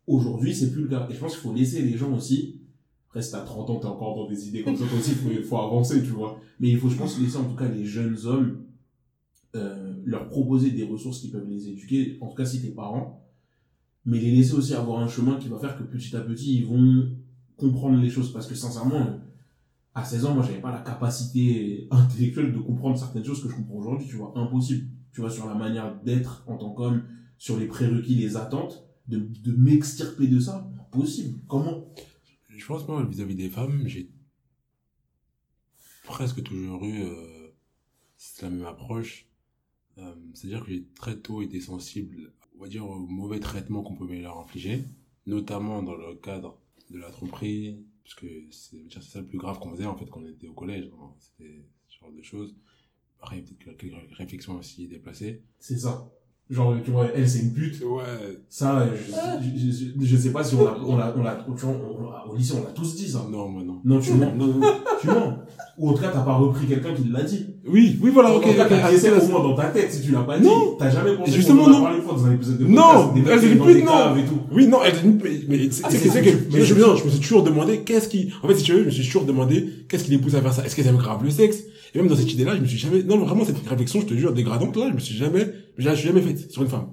[0.07, 1.07] aujourd'hui, c'est plus le cas.
[1.09, 2.61] Et je pense qu'il faut laisser les gens aussi.
[3.15, 5.57] Reste à 30 ans, t'es encore dans des idées comme ça, aussi, il faut, faut
[5.57, 6.37] avancer, tu vois.
[6.59, 8.65] Mais il faut, je pense, laisser en tout cas les jeunes hommes,
[9.55, 13.25] euh, leur proposer des ressources qui peuvent les éduquer, en tout cas si t'es parent,
[14.05, 16.65] mais les laisser aussi avoir un chemin qui va faire que petit à petit, ils
[16.65, 17.07] vont
[17.55, 18.33] comprendre les choses.
[18.33, 19.21] Parce que sincèrement,
[19.93, 23.55] à 16 ans, moi, j'avais pas la capacité intellectuelle de comprendre certaines choses que je
[23.55, 24.33] comprends aujourd'hui, tu vois.
[24.35, 24.87] Impossible.
[25.13, 27.03] Tu vois, sur la manière d'être en tant qu'homme,
[27.37, 30.69] sur les prérequis, les attentes, de, de m'extirper de ça.
[30.91, 31.39] Impossible.
[31.47, 31.85] Comment?
[32.55, 34.09] Je pense, moi, vis-à-vis des femmes, j'ai
[36.03, 37.49] presque toujours eu euh,
[38.41, 39.27] la même approche.
[39.97, 43.95] Euh, C'est-à-dire que j'ai très tôt été sensible, on va dire, au mauvais traitement qu'on
[43.95, 44.85] pouvait leur infliger,
[45.25, 49.71] notamment dans le cadre de la tromperie, parce que c'est ça le plus grave qu'on
[49.71, 50.89] faisait en fait quand on était au collège.
[51.01, 51.13] hein.
[51.19, 52.55] C'était ce genre de choses.
[53.19, 55.41] Après, peut-être quelques réflexions aussi déplacées.
[55.59, 56.11] C'est ça.
[56.47, 57.81] Genre, tu vois, elle, c'est une pute.
[57.81, 58.03] Ouais,
[58.49, 58.85] Ça,
[59.41, 61.43] je, je, je, je sais pas si on l'a, on l'a, on l'a,
[62.31, 63.25] au lycée, on l'a tous dit, ça.
[63.31, 63.81] non, moi non.
[63.83, 64.31] Non, tu mens.
[64.37, 64.61] Non, non.
[65.01, 65.39] Tu mens.
[65.79, 67.47] Ou en tout cas, t'as pas repris quelqu'un qui l'a dit.
[67.67, 68.43] Oui, oui, voilà, ok.
[68.55, 70.45] t'as essayé c'est- au moins dans ta tête, si tu l'as pas dit.
[70.45, 70.75] Non.
[70.77, 71.81] T'as jamais pensé Justement, non.
[71.81, 74.15] parlé une fois dans un épisode de Non, elle, c'est qui une pute, non.
[74.51, 74.93] Oui, non, elle,
[75.23, 78.47] mais, mais c'est Ah, c'est- que, Mais je, me suis toujours demandé qu'est-ce qui, en
[78.47, 80.53] fait, si tu veux, je me suis toujours demandé qu'est-ce qui les pousse à faire
[80.53, 80.63] ça.
[80.63, 81.63] Est-ce qu'elles aiment grave le sexe?
[81.93, 84.13] Et même dans cette idée-là, je me suis jamais, non, vraiment, cette réflexion, je te
[84.13, 85.47] jure, dégradante, là, je me suis jamais,
[85.77, 86.87] je la suis jamais faite sur une femme.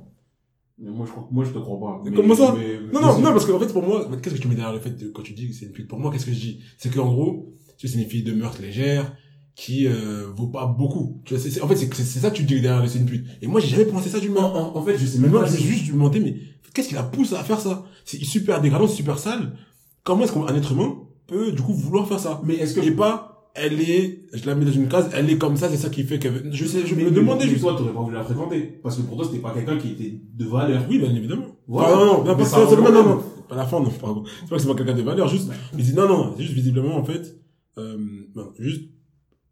[0.79, 2.03] Mais moi, je crois, moi, je te crois pas.
[2.05, 2.57] Mais comment ça?
[2.57, 4.81] Mais- Non, non, non, parce qu'en fait, pour moi, qu'est-ce que tu mets derrière le
[4.81, 6.61] fait de, quand tu dis que c'est une pute, pour moi, qu'est-ce que je dis?
[6.79, 9.15] C'est qu'en gros, tu sais, c'est une fille de mœurs légères,
[9.55, 11.21] qui, euh, vaut pas beaucoup.
[11.25, 13.27] Tu vois, c'est, en fait, c'est, ça que tu dis derrière c'est une pute.
[13.43, 15.33] Et moi, j'ai jamais pensé ça d'une En, en, en fait, je sais Mais même
[15.33, 16.37] moi, pas je me suis juste demandé, mais
[16.75, 17.85] qu'est-ce qui la pousse à faire ça?
[18.05, 19.57] C'est super dégradant, super sale.
[20.05, 22.41] Comment est-ce qu'un être humain peut, du coup, vouloir faire ça?
[22.45, 25.37] Mais est-ce que, Et pas, elle est, je la mets dans une case, elle est
[25.39, 26.53] comme ça, c'est ça qui fait qu'elle...
[26.53, 27.61] Je sais, je mais- me mais- demandais juste...
[27.61, 28.79] toi, t'aurais pas voulu la fréquenter.
[28.83, 30.83] Parce que pour toi, c'était pas quelqu'un qui était de valeur.
[30.89, 31.47] Oui, bien évidemment.
[31.69, 31.89] Voilà.
[31.95, 33.81] Enfin, non, non, non, Mais pas, ça ça, rend non, non, non, pas la fin,
[33.81, 34.25] non, pardon.
[34.41, 36.55] C'est pas que c'est pas quelqu'un de valeur, juste, il dit, non, non, c'est juste
[36.55, 37.39] visiblement, en fait,
[37.79, 37.99] euh,
[38.35, 38.85] non, juste,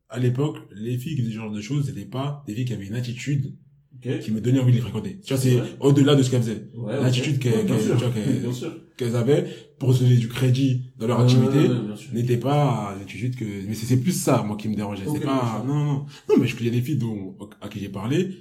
[0.08, 2.72] à l'époque, les filles qui faisaient ce genre de choses, c'était pas des filles qui
[2.72, 3.54] avaient une attitude
[4.02, 5.18] Qui me donnait envie de les fréquenter.
[5.22, 5.66] Tu vois, c'est Ouais.
[5.80, 6.68] au-delà de ce qu'elles faisaient.
[6.74, 7.00] Ouais.
[7.00, 7.76] L'attitude qu'elles- Ouais, bien
[8.10, 8.72] qu'elles- Bien sûr.
[8.96, 9.46] Qu'elles avaient
[9.78, 13.44] pour se donner du crédit dans leur Ouais, activité ouais, ouais, n'était pas l'attitude que,
[13.44, 15.04] mais c'est plus ça, moi, qui me dérangeait.
[15.10, 15.64] C'est pas, sûr.
[15.66, 18.36] non, non, non, mais je, a des filles dont, à qui j'ai parlé,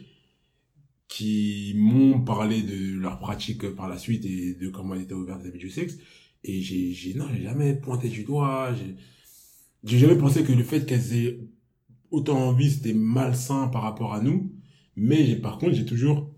[1.08, 5.42] qui m'ont parlé de leur pratique par la suite et de comment elles étaient ouvertes
[5.42, 5.98] vis-à-vis du sexe.
[6.44, 8.96] Et j'ai, j'ai, non, j'ai jamais pointé du doigt, j'ai,
[9.84, 11.40] j'ai jamais pensé que le fait qu'elles aient
[12.12, 14.49] autant envie, c'était malsain par rapport à nous.
[15.00, 16.30] Mais par contre, j'ai toujours,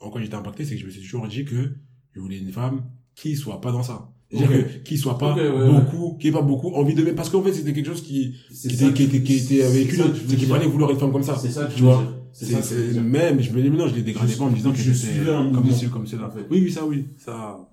[0.00, 1.74] en quoi j'étais impacté, c'est que je me suis toujours dit que
[2.12, 2.84] je voulais une femme
[3.16, 4.12] qui soit pas dans ça.
[4.30, 4.72] C'est-à-dire Ok.
[4.74, 5.66] que, qui soit pas Ok, ouais, ouais.
[5.80, 7.14] beaucoup, qui ait pas beaucoup envie de même.
[7.16, 10.36] Parce qu'en fait, c'était quelque chose qui, qui était, qui était, qui était avec c'est
[10.36, 11.36] qu'il fallait vouloir une femme comme ça.
[11.36, 11.96] C'est ça que Tu vois?
[12.02, 12.12] dire.
[12.32, 14.50] C'est ça c'est, même, je me dis, mais non, je les dégradais Je- pas en
[14.50, 16.26] me disant que je j'étais comme ceci comme cela.
[16.26, 16.46] en fait.
[16.50, 17.06] Oui, oui, ça, oui.
[17.16, 17.68] Ça,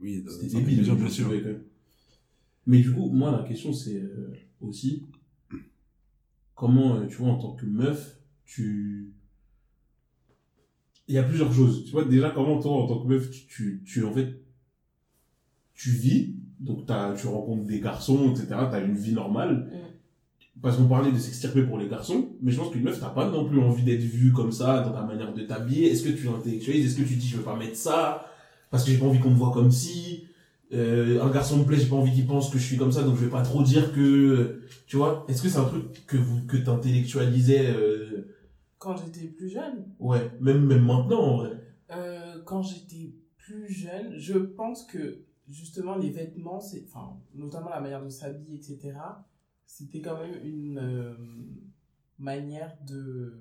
[0.00, 1.40] oui, ça, C'était ça, débile, bien sûr, bien.
[2.66, 5.06] Mais du coup, moi, la question, c'est euh, aussi
[6.54, 9.12] comment, euh, tu vois, en tant que meuf, tu.
[11.08, 11.84] Il y a plusieurs choses.
[11.84, 14.40] Tu vois, déjà, comment toi, en tant que meuf, tu, tu, tu en fait,
[15.74, 19.70] tu vis, donc t'as, tu rencontres des garçons, etc., t'as une vie normale.
[20.60, 23.30] Parce qu'on parlait de s'extirper pour les garçons, mais je pense qu'une meuf, t'as pas
[23.30, 25.90] non plus envie d'être vue comme ça, dans ta manière de t'habiller.
[25.90, 26.84] Est-ce que tu l'intellectualises?
[26.84, 28.26] Est-ce que tu dis, je veux pas mettre ça?
[28.70, 30.24] Parce que j'ai pas envie qu'on me voit comme si
[30.74, 33.02] euh, un garçon me plaît, j'ai pas envie qu'il pense que je suis comme ça,
[33.02, 35.24] donc je vais pas trop dire que tu vois?
[35.28, 38.26] Est-ce que c'est un truc que vous que t'intellectualisais euh,
[38.78, 41.50] Quand j'étais plus jeune, Ouais, même même maintenant en vrai.
[41.90, 47.80] euh, quand j'étais plus jeune, je pense que justement les vêtements, c'est, enfin, notamment la
[47.80, 48.96] manière de s'habiller, etc.,
[49.66, 51.14] c'était quand même une euh,
[52.18, 53.32] manière de.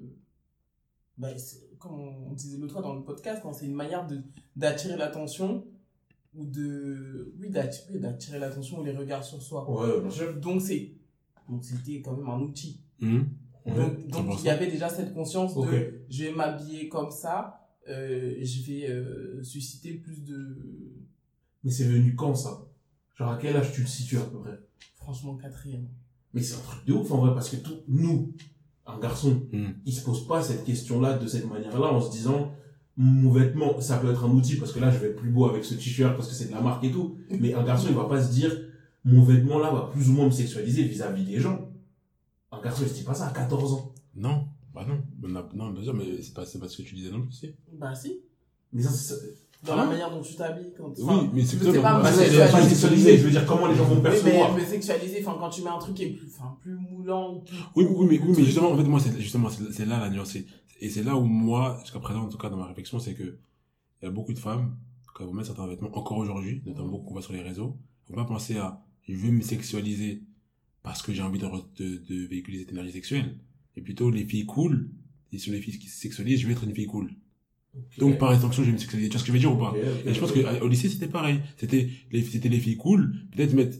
[1.17, 1.29] Bah,
[1.79, 4.21] comme on disait l'autre fois dans le podcast, hein, c'est une manière de,
[4.55, 5.65] d'attirer l'attention
[6.35, 7.33] ou de.
[7.39, 9.69] Oui, d'attirer, d'attirer l'attention ou les regards sur soi.
[9.69, 10.35] Ouais, sûr.
[10.39, 10.91] Donc, c'est,
[11.49, 12.81] donc c'était quand même un outil.
[13.01, 13.27] Hum.
[13.67, 17.59] Donc, donc il y avait déjà cette conscience de je vais m'habiller comme ça,
[17.89, 20.57] euh, je vais euh, susciter plus de.
[21.63, 22.65] Mais c'est venu quand ça?
[23.15, 24.59] Genre à quel âge tu le situes à peu près?
[24.95, 25.87] Franchement, quatrième.
[26.33, 28.33] Mais c'est un truc de ouf en vrai parce que tout, nous,
[28.85, 29.73] un garçon, Hum.
[29.85, 32.51] il se pose pas cette question-là de cette manière-là en se disant
[32.95, 35.45] mon vêtement, ça peut être un outil parce que là je vais être plus beau
[35.47, 37.17] avec ce t-shirt parce que c'est de la marque et tout.
[37.29, 38.51] Mais un garçon, il va pas se dire
[39.05, 41.69] mon vêtement là va plus ou moins me sexualiser vis-à-vis des gens.
[42.51, 43.93] Un garçon, il se dit pas ça à 14 ans.
[44.15, 45.01] Non, bah non.
[45.23, 47.53] On a- non, bien sûr, mais c'est pas, pas ce que tu disais non plus.
[47.73, 48.19] Bah si.
[48.73, 49.15] Mais ça, c'est
[49.65, 50.71] Dans Ah la manière dont tu t'habilles.
[50.77, 50.89] Quand...
[50.97, 52.11] Oui, enfin, mais c'est je que pas, bah, pas
[52.63, 54.55] sexualisé, je veux dire comment les gens vont Oui, mais percevoir.
[54.55, 57.39] me sexualiser, enfin, quand tu mets un truc qui est plus, enfin, plus moulant ou
[57.41, 57.57] plus.
[57.75, 60.35] Oui, oui, mais, oui, mais justement, en fait, moi, c'est, justement, c'est, là la nuance.
[60.79, 63.23] Et c'est là où moi, jusqu'à présent, en tout cas, dans ma réflexion, c'est que,
[64.01, 64.77] il y a beaucoup de femmes,
[65.13, 67.75] quand elles vont mettre certains vêtements, encore aujourd'hui, notamment beaucoup qu'on voit sur les réseaux,
[68.09, 70.23] vont pas penser à, je veux me sexualiser
[70.87, 71.45] parce que j'ai envie de,
[71.77, 73.35] de, de véhiculer cette énergie sexuelle.
[73.75, 74.89] Et plutôt, les filles cool,
[75.31, 77.11] et sur les filles qui se sexualisent, je veux être une fille cool.
[77.99, 79.09] Donc, par extension, je vais me sexualiser.
[79.09, 79.75] Tu vois ce que je veux dire ou pas?
[80.05, 80.37] Et je pense ok.
[80.41, 81.39] que, au lycée, c'était pareil.
[81.57, 83.77] C'était les, c'était les filles cool, peut-être mettre,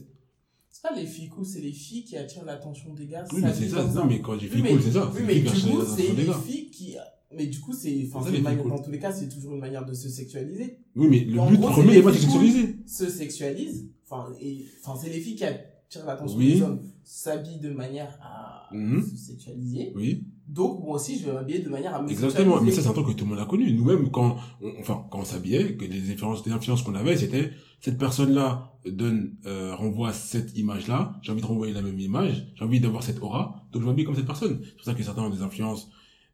[0.70, 3.24] C'est pas les filles cool, c'est les filles qui attirent l'attention des gars.
[3.32, 5.10] oui, mais c'est ça, non, mais quand j'ai Oui, filles mais- cool, c'est ça.
[5.12, 6.40] Oui, C'est mais du coup, c'est les gars.
[6.46, 6.94] filles qui.
[7.36, 8.08] Mais du coup, c'est.
[8.12, 8.30] Enfin,
[8.68, 10.78] dans tous les cas, c'est toujours une manière de se sexualiser.
[10.94, 12.76] Oui, mais le but premier n'est pas de filles sexualiser.
[12.86, 13.90] Se sexualisent.
[14.10, 15.60] Enfin, et, enfin c'est les filles qui attirent
[16.06, 16.54] l'attention Oui.
[16.54, 19.02] des hommes, s'habillent de manière à Mhm.
[19.02, 19.92] se sexualiser.
[19.96, 22.60] Oui, Donc, moi aussi, je vais m'habiller de manière à me exactement.
[22.62, 23.70] Mais ça, c'est un truc que tout le monde a connu.
[23.72, 27.50] Nous-mêmes, quand, on, enfin, quand on s'habillait, que les influences, les influences qu'on avait, c'était,
[27.80, 31.18] cette personne-là donne, euh, renvoie cette image-là.
[31.22, 32.46] J'ai envie de renvoyer la même image.
[32.56, 33.62] J'ai envie d'avoir cette aura.
[33.72, 34.60] Donc, je m'habille comme cette personne.
[34.64, 35.90] C'est pour ça que certains ont des influences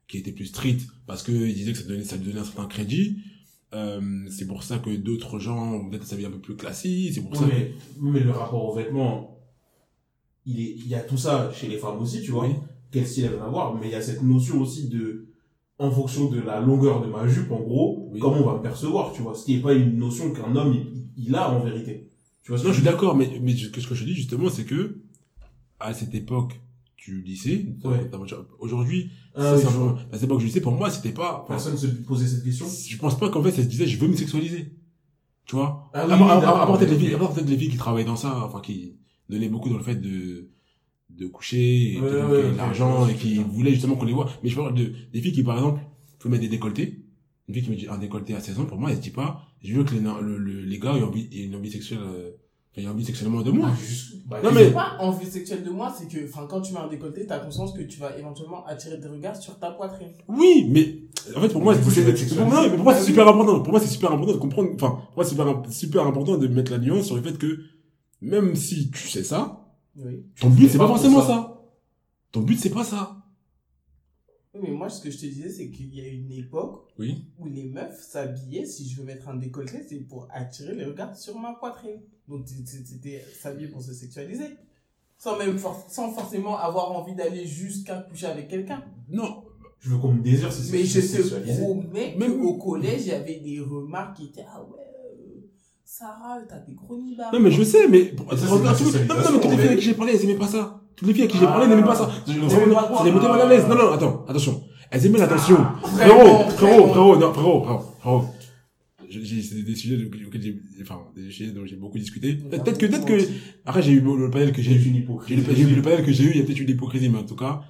[0.07, 0.77] qui étaient plus street
[1.07, 3.17] parce qu'ils disaient que ça donnait, ça lui donnait un certain crédit.
[3.73, 3.99] Euh,
[4.29, 7.13] c'est pour ça que d'autres gens vont peut-être s'habiller un peu plus classique.
[7.13, 7.51] C'est pour Oui, ça que...
[7.51, 9.34] mais, mais le rapport aux vêtements,
[10.45, 12.47] il, est, il y a tout ça chez les femmes aussi, tu vois.
[12.47, 12.53] Oui.
[12.91, 15.27] Quel style elles veulent avoir, mais il y a cette notion aussi de,
[15.79, 18.19] en fonction de la longueur de ma jupe, en gros, Oui.
[18.19, 19.33] comment on va me percevoir, tu vois.
[19.35, 22.09] Ce qui n'est pas une notion qu'un homme, il, il a en vérité.
[22.43, 25.01] Tu vois Non, je suis d'accord, mais, mais ce que je dis justement, c'est que,
[25.79, 26.61] à cette époque
[26.97, 28.09] du lycée, Ouais.
[28.59, 31.87] aujourd'hui, Ah ça, oui, à cette époque du lycée, pour moi, c'était pas, Personne se
[31.87, 32.65] posait cette question.
[32.67, 34.73] je pense pas qu'en fait, ça se disait, je veux me sexualiser.
[35.45, 35.89] Tu vois?
[35.93, 38.95] Ah à oui, à part peut-être les filles qui travaillent dans ça, enfin, qui
[39.29, 40.49] donnaient beaucoup dans le fait de,
[41.09, 44.05] de coucher, et Ouais, qui ouais, de ok, l'argent, ouais, et qui voulaient justement qu'on
[44.05, 44.29] les voit.
[44.43, 45.81] Mais je parle de, des filles qui, par exemple,
[46.19, 47.01] faut mettre des décolletés.
[47.47, 49.41] Une fille qui met un décolleté à 16 ans, pour moi, elle se dit pas,
[49.63, 52.31] je veux que les, le- le- les gars aient envie, aient une envie sexuelle, euh,
[52.75, 53.69] aient envie sexuellement de moi.
[53.71, 53.77] Ah,
[54.25, 56.87] bah, Non, mais- pas envie sexuelle de moi, c'est que, enfin, quand tu mets un
[56.87, 60.07] décolleté, t'as conscience que tu vas éventuellement attirer des regards sur ta poitrine.
[60.27, 61.01] Oui, mais
[61.37, 61.81] en fait pour moi c'est
[62.35, 63.07] pour moi, mais pour moi, c'est Ah oui.
[63.07, 63.59] super important.
[63.61, 64.69] Pour moi c'est super important de comprendre.
[64.75, 67.59] Enfin, pour moi c'est super super important de mettre la nuance sur le fait que
[68.21, 69.65] même si tu sais ça,
[69.97, 70.23] Oui.
[70.39, 71.27] ton but c'est pas forcément ça.
[71.27, 71.51] ça.
[72.31, 73.15] Ton but, c'est pas ça.
[74.53, 77.25] Oui, Mais moi, ce que je te disais, c'est qu'il y a une époque Oui.
[77.39, 81.15] où les meufs s'habillaient, si je veux mettre un décolleté, c'est pour attirer les regards
[81.15, 82.01] sur ma poitrine.
[82.27, 84.47] Donc, c'était s'habiller pour se sexualiser.
[85.17, 88.83] Sans même for- sans forcément avoir envie d'aller jusqu'à coucher avec quelqu'un.
[89.09, 89.45] Non.
[89.79, 93.11] Je veux qu'on me désire, c'est Mais je te promets Même- qu'au collège, il y
[93.11, 94.79] avait des remarques qui étaient, ah ouais,
[95.87, 97.31] Sarah, t'as des gros nibards.
[97.31, 98.13] Non, mais je sais, mais.
[98.17, 100.81] non, non, mais toutes les filles avec qui j'ai parlé, elles aimaient pas ça.
[100.95, 101.51] Toutes les filles avec qui j'ai Ah.
[101.51, 102.09] parlé n'aimaient pas ça.
[102.25, 102.33] Ça
[103.03, 103.65] les mettait mal à l'aise.
[103.67, 104.63] Non, non, attends, attention.
[104.89, 105.57] Elles aimaient l'attention.
[105.83, 108.25] Vraiment, Frérot, frérot, frérot, non, frérot, frérot, frérot.
[109.09, 112.33] J'ai, j'ai- c'est des sujets auxquels j'ai, enfin, des sujets dont j'ai beaucoup discuté.
[112.35, 113.17] Peut-être que, peut-être que,
[113.65, 114.79] après, j'ai eu le panel que j'ai eu.
[115.27, 117.19] J'ai eu le panel que j'ai eu, il y a peut-être eu de l'hypocrisie, mais
[117.19, 117.61] en tout cas,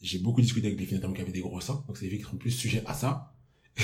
[0.00, 1.84] j'ai beaucoup discuté avec des filles notamment qui avaient des gros seins.
[1.86, 3.32] Donc c'est des filles qui sont plus sujets à ça.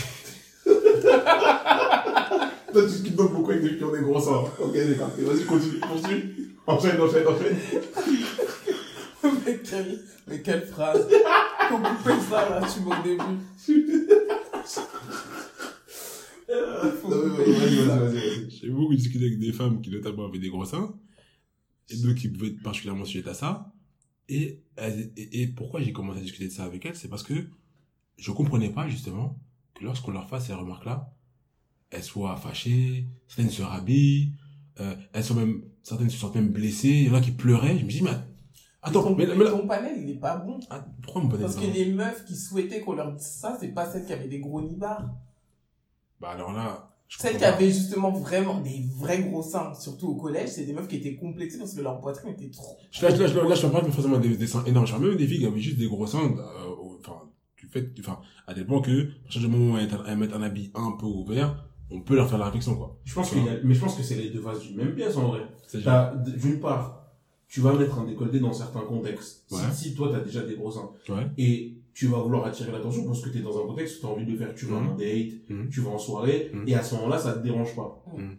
[2.72, 4.45] Toi, tu discutes donc beaucoup avec des filles qui ont des gros seins.
[4.59, 5.11] Ok, d'accord.
[5.18, 6.57] Et Vas-y, continue, continue.
[6.66, 7.57] Enchaîne, enchaîne, enchaîne.
[9.47, 11.09] mais, quelle, mais quelle phrase.
[11.68, 13.41] Faut couper ça, là, tu au début.
[18.49, 20.95] J'ai beaucoup discuté avec des femmes qui notamment avaient des gros seins.
[21.89, 23.72] Et d'autres qui pouvaient être particulièrement sujettes à ça.
[24.28, 24.61] Et,
[25.16, 27.34] et pourquoi j'ai commencé à discuter de ça avec elles, c'est parce que
[28.18, 29.39] je comprenais pas, justement,
[29.74, 31.16] que lorsqu'on leur fasse ces remarques-là,
[31.91, 34.32] elles soient fâchées, certaines se rhabillent,
[34.80, 37.78] euh, elles sont même, certaines se sentent même blessées, il y en a qui pleuraient.
[37.78, 38.11] Je me dis, mais
[38.82, 40.59] attends, ton, mais, mais là- ton panel, il est pas bon.
[40.70, 43.68] ah, pourquoi mon panel Parce que les meufs qui souhaitaient qu'on leur dise ça, c'est
[43.68, 45.09] pas celles qui avaient des gros nibards.
[46.20, 50.49] Bah alors là, Celles qui avaient justement vraiment des vrais gros seins, surtout au collège,
[50.51, 52.76] c'est des meufs qui étaient complexées parce que leur poitrine était trop.
[53.03, 54.87] Là, là, là, là, je parle pas forcément des, des seins énormes.
[54.87, 57.93] Je parle même des filles qui avaient juste des gros seins, euh, enfin, du fait,
[58.01, 60.93] enfin, à tel point que, à partir du moment où elles mettent un habit un
[60.99, 62.99] peu ouvert, on peut leur faire la réflexion, quoi.
[63.05, 64.95] Je pense qu'il y a, mais je pense que c'est les deux faces d'une même
[64.95, 65.41] pièce, en vrai.
[65.84, 67.07] T'as, d'une part,
[67.49, 69.45] tu vas mettre un décolleté dans certains contextes.
[69.49, 69.61] Si- Ouais.
[69.72, 70.91] Si, toi, t'as déjà des gros seins.
[71.09, 71.26] Ouais.
[71.39, 74.26] Et tu vas vouloir attirer l'attention parce que t'es dans un contexte où t'as envie
[74.26, 74.55] de le faire.
[74.55, 74.89] Tu vas Mhm.
[74.89, 75.68] en date, Mhm.
[75.70, 76.64] tu vas en soirée, Mhm.
[76.66, 78.05] et à ce moment-là, ça te dérange pas.
[78.16, 78.37] Mhm.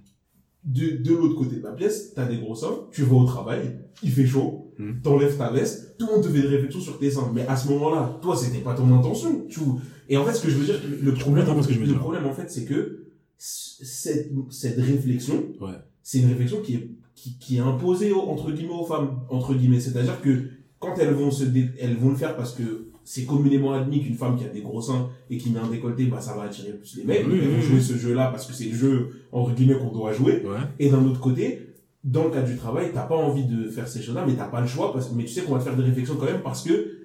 [0.66, 3.80] De, de l'autre côté de la pièce, t'as des gros seins, tu vas au travail,
[4.04, 7.10] il fait chaud, t'enlèves ta veste, tout le monde te fait des réflexions sur tes
[7.10, 7.32] seins.
[7.34, 9.46] Mais à ce moment-là, toi, c'était pas ton intention.
[9.48, 9.62] Tu...
[10.10, 11.86] Et en fait, ce que je veux dire, le- problème, comprends ce que je veux
[11.86, 13.07] le problème, en fait, c'est que
[13.38, 15.74] cette, cette réflexion, Ouais.
[16.04, 19.54] c'est une réflexion qui est, qui, qui est imposée au- entre guillemets aux femmes, entre
[19.54, 19.80] guillemets.
[19.80, 21.44] C'est-à-dire que quand elles vont se,
[21.80, 24.82] elles vont le faire parce que c'est communément admis qu'une femme qui a des gros
[24.82, 27.22] seins et qui met un décolleté, bah, ça va attirer plus les mecs.
[27.22, 30.44] Elles vont jouer ce jeu-là parce que c'est le jeu, entre guillemets, qu'on doit jouer.
[30.46, 30.58] Ouais.
[30.80, 31.62] Et d'un autre côté,
[32.04, 34.62] dans le cadre du travail, t'as pas envie de faire ces choses-là, mais t'as pas
[34.62, 36.64] le choix, parce, mais tu sais qu'on va te faire des réflexions quand même parce
[36.64, 36.98] que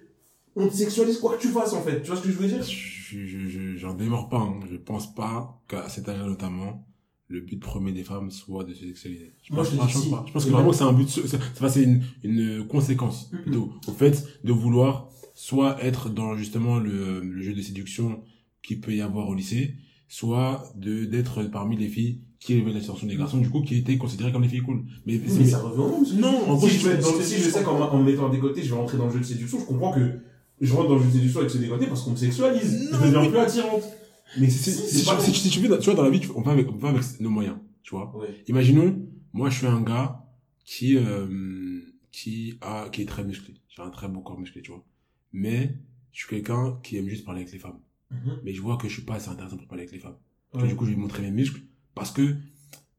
[0.54, 2.02] on te sexualise quoi que tu fasses, en fait.
[2.02, 2.62] Tu vois ce que je veux dire?
[2.62, 4.60] Je, je, je, j'en démords pas, hein.
[4.70, 6.86] Je pense pas qu'à cet âge-là, notamment,
[7.28, 9.32] le but premier des femmes soit de se sexualiser.
[9.42, 10.10] Je Moi, pense dis je si.
[10.10, 10.24] pas.
[10.26, 14.26] Je pense que vraiment moi- c'est un but, c'est, une, une conséquence, plutôt, au fait
[14.44, 18.20] de vouloir soit être dans justement le, le jeu de séduction
[18.62, 19.74] qui peut y avoir au lycée,
[20.08, 23.96] soit de, d'être parmi les filles qui élevaient l'attention des garçons, du coup, qui étaient
[23.96, 24.84] considérées comme des filles cool.
[25.06, 28.62] Mais, mais ça revient Non, en gros, si je- si sais qu'en mettant un décolleté,
[28.62, 30.20] je vais rentrer dans le jeu de séduction, je comprends que
[30.62, 32.90] je rentre dans le jeu séduction avec ce décolleté parce qu'on me sexualise.
[32.92, 33.82] Non, je deviens mais- plus attirante.
[34.40, 36.20] Mais si, c'est, si, c'est pas si, si tu veux, tu vois, dans la vie,
[36.34, 38.16] on va avec, on va avec nos moyens, tu vois.
[38.16, 38.42] Ouais.
[38.48, 40.24] Imaginons, moi, je suis un gars
[40.64, 43.54] qui, euh, qui a, qui est très musclé.
[43.68, 44.84] J'ai un très beau corps musclé, tu vois.
[45.32, 45.74] Mais,
[46.12, 47.78] je suis quelqu'un qui aime juste parler avec les femmes.
[48.10, 48.38] Mhm.
[48.44, 50.16] Mais je vois que je suis pas assez intéressant pour parler avec les femmes.
[50.52, 50.62] Tu Ouais.
[50.62, 51.60] vois, du coup, je vais montrer mes muscles
[51.94, 52.34] parce que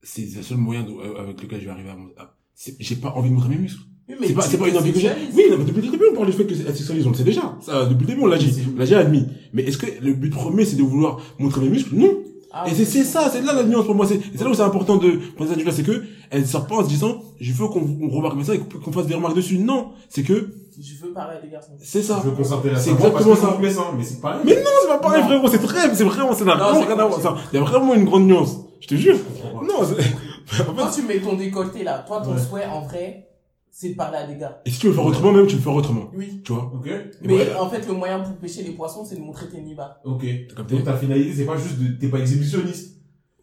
[0.04, 2.76] c'est le seul moyen de- euh, avec lequel je vais arriver à mon, à- c'est-
[2.80, 3.84] j'ai pas envie de montrer mes muscles.
[4.10, 5.08] Oui, mais C'est pas, c'est pas une envie que j'ai.
[5.10, 5.36] sexualises.
[5.36, 7.16] Oui, non, mais depuis le début, on parle du fait que c'est sexualise, on le
[7.16, 7.56] sait déjà.
[7.62, 8.54] Ça, depuis le début, on l'a dit.
[8.76, 9.26] On l'a déjà admis.
[9.54, 11.96] Mais est-ce que le but premier, c'est de vouloir montrer mes muscles?
[11.96, 12.12] Non.
[12.56, 14.06] Ah, Et c'est, c'est ça, c'est là la nuance pour moi.
[14.06, 16.90] C'est, là où c'est important de du là, c'est que, elle sort pas en se
[16.90, 19.58] disant, je veux qu'on, on remarque seins et qu'on fasse des remarques dessus.
[19.58, 19.94] Non.
[20.10, 20.50] C'est que,
[20.80, 21.72] Je veux parler à des garçons.
[21.80, 22.20] c'est ça.
[22.24, 23.58] Je veux qu'on s'intéresse C'est exactement ça.
[23.60, 24.42] mais c'est pareil.
[24.46, 25.48] Mais non, c'est pas pareil, frérot.
[25.48, 27.10] C'est très, c'est vraiment, ça n'a Non, vraiment c'est rien à voir.
[27.22, 27.36] compliqué.
[27.36, 28.58] Ça, il y a vraiment une grande nuance.
[28.82, 29.16] Je te jure.
[29.56, 33.30] Non, c'est, en Quand tu mets ton décolleté là, toi, ton souhait en vrai,
[33.76, 34.62] c'est de parler à des gars.
[34.66, 36.12] et si tu veux le faire autrement, même, tu le fais autrement?
[36.16, 36.42] Oui.
[36.46, 36.72] Tu vois?
[36.76, 36.88] Ok.
[37.24, 37.56] Mais Ouais.
[37.60, 40.00] en fait, le moyen pour pêcher les poissons, c'est de montrer tes nibards.
[40.06, 40.24] Ok.
[40.50, 40.76] T'as capté?
[40.76, 42.92] Donc ta finalité, c'est pas juste de, t'es pas exhibitionniste.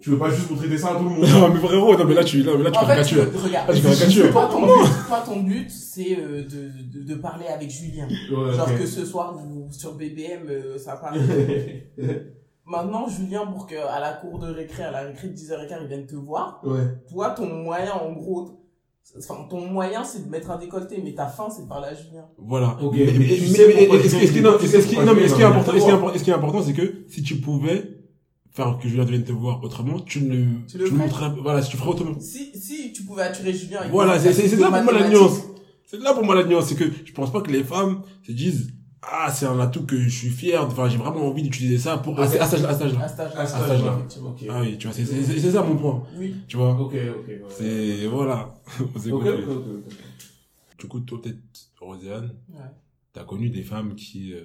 [0.01, 1.25] Tu veux pas juste montrer tes seins à tout le monde.
[1.29, 3.31] Non, mais frérot, non, mais là, tu, là, mais là, tu En fait, caricatures.
[3.33, 3.69] tu- regarde.
[3.69, 4.31] Là, tu caricatures.
[4.33, 8.07] Toi, ton but, toi, ton but, c'est euh, de, de, de parler avec Julien.
[8.09, 11.19] Ouais, Genre que ce soir, vous, sur BBM, euh, ça parle.
[12.67, 15.89] Maintenant, Julien, pour que à la cour de récré, à la récré de 10h15, il
[15.89, 16.81] vienne te voir, ouais.
[17.11, 18.60] toi, ton moyen, en gros,
[19.19, 21.95] enfin, ton moyen, c'est de mettre un décolleté, mais ta fin, c'est de parler à
[21.95, 22.27] Julien.
[22.39, 22.79] Voilà.
[22.81, 25.73] Ok, mais, mais mais, tu sais est-ce non, tu sais non, est-ce qui est important,
[25.73, 28.01] qui est c'est que si tu pouvais
[28.53, 31.77] faire que Julien vienne te voir autrement, tu ne, Tu le montrerais, voilà, si tu
[31.77, 32.19] ferais autrement.
[32.21, 35.41] Si, si tu pouvais attirer Julien Voilà, c'est, c'est, ça pour moi la nuance.
[35.87, 38.33] C'est là pour moi la nuance, c'est que je pense pas que les femmes se
[38.33, 38.71] disent
[39.03, 42.19] ah c'est un atout que je suis fier, enfin j'ai vraiment envie d'utiliser ça pour
[42.21, 43.01] à, à, à âge-là.
[43.03, 43.93] À cet âge-là.
[43.93, 44.21] À.
[44.23, 44.45] Ok.
[44.49, 46.35] Ah oui, tu vois, c'est c'est- ça mon point, Oui.
[46.49, 46.79] tu vois.
[46.79, 47.27] Ok, ok.
[47.29, 47.43] ouais.
[47.51, 48.55] C'est voilà.
[48.99, 49.43] C'est Ok, compris.
[49.45, 49.95] ok, ok, ok.
[50.79, 51.39] Du coup, toi peut-être
[51.81, 52.61] Rosiane, Ouais.
[53.13, 54.45] t'as connu des femmes qui euh,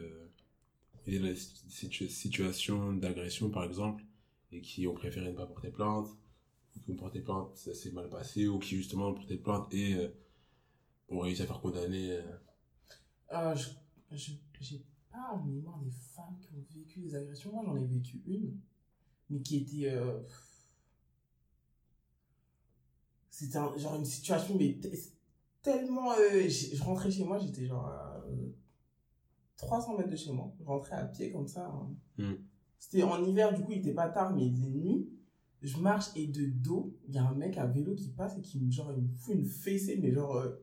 [1.05, 1.35] étaient dans des
[1.69, 4.03] situ- situations d'agression par exemple
[4.51, 6.07] et qui ont préféré ne pas porter plainte,
[6.75, 9.73] ou qui ont porté plainte, ça s'est mal passé, ou qui justement ont porté plainte
[9.73, 10.07] et euh,
[11.09, 12.11] ont réussi à faire condamner.
[13.33, 13.65] euh, je,
[14.11, 17.51] je, j'ai pas en mémoire des femmes qui ont vécu des agressions.
[17.51, 18.57] Moi, j'en ai vécu une,
[19.29, 19.89] mais qui était.
[19.91, 20.21] euh,
[23.29, 24.87] C'était un- genre une situation, mais te-
[25.61, 26.11] tellement.
[26.13, 28.47] euh, je rentrais chez moi, j'étais genre à euh,
[29.57, 30.53] 300 mètres de chez moi.
[30.59, 31.67] Je rentrais à pied comme ça.
[31.67, 31.95] hein.
[32.17, 32.35] Hmm.
[32.79, 35.09] C'était en hiver, du coup, il était pas tard, mais il faisait nuit.
[35.61, 38.41] Je marche et de dos, il y a un mec à vélo qui passe et
[38.41, 40.35] qui me, genre, il me fout une fessée, mais genre.
[40.35, 40.55] euh,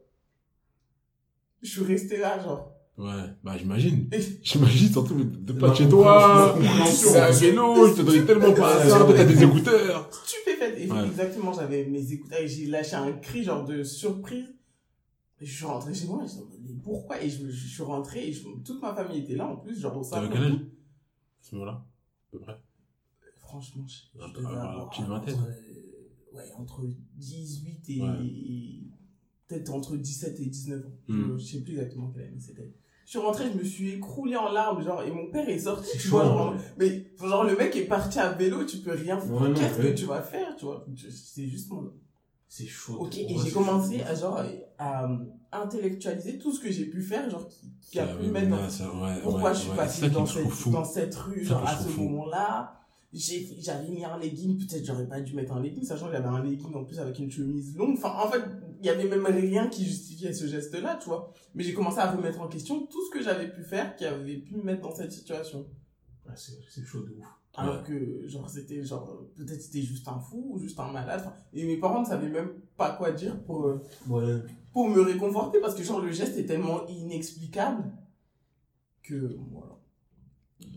[1.62, 2.71] je suis resté là, genre.
[2.98, 4.08] Ouais, bah j'imagine.
[4.42, 6.54] J'imagine surtout de pas chez toi,
[6.86, 10.10] c'est un vélo, je te donne tellement ça, ouais, toi t'as des écouteurs.
[10.26, 10.78] stupéfaite.
[10.78, 11.06] Et Ouais.
[11.06, 14.54] Exactement, j'avais mes écouteurs et j'ai lâché un cri genre de surprise.
[15.40, 17.20] Et je suis rentré chez moi, et je me mais pourquoi?
[17.20, 19.96] Et je, je suis rentré et je- toute ma famille était là en plus, genre
[19.96, 20.30] au T'avais salon.
[20.32, 20.52] quel âge?
[20.52, 20.58] À
[21.40, 21.86] ce moment-là, à
[22.30, 22.56] peu près.
[23.38, 26.82] Franchement, je, je Ah, devais ah, avoir petite entre, euh, ouais, entre
[27.16, 28.08] 18 et, Ouais.
[28.24, 28.82] et
[29.48, 30.90] peut-être entre 17 et 19 ans.
[31.08, 31.32] Hmm.
[31.32, 32.72] Je, je sais plus exactement quelle année c'était.
[33.12, 36.08] Suis rentré, je me suis écroulé en larmes, genre, et mon père est sorti, tu
[36.08, 39.30] vois, genre, mais genre le mec est parti à vélo, tu peux rien faire.
[39.38, 39.92] Ouais, Qu'est-ce ouais.
[39.92, 40.86] que tu vas faire, tu vois?
[41.10, 41.92] C'est juste mon,
[42.48, 42.96] C'est chaud.
[43.00, 43.58] Ok, et j'ai chaud.
[43.58, 44.40] commencé à, genre,
[44.78, 45.10] à
[45.52, 48.48] intellectualiser tout ce que j'ai pu faire, genre, qui, qui a Ouais, pu mettre
[49.22, 52.78] Pourquoi ouais, je suis passée dans cette, dans cette rue, genre, à ce moment-là?
[53.12, 56.42] J'avais mis un legging, peut-être j'aurais pas dû mettre un legging, sachant que j'avais un
[56.42, 57.98] legging en plus avec une chemise longue.
[57.98, 58.40] Enfin, en fait,
[58.82, 61.32] il y avait même rien qui justifiait ce geste-là, tu vois.
[61.54, 64.38] Mais j'ai commencé à remettre en question tout ce que j'avais pu faire qui avait
[64.38, 65.60] pu me mettre dans cette situation.
[66.26, 67.24] Ouais, c'est chaud de ouf.
[67.54, 71.30] Alors que, genre, c'était, genre, peut-être c'était juste un fou ou juste un malade.
[71.52, 74.40] Et mes parents ne savaient même pas quoi dire pour, euh, Ouais.
[74.72, 77.92] pour me réconforter parce que, genre, le geste est tellement inexplicable
[79.02, 79.78] que, voilà.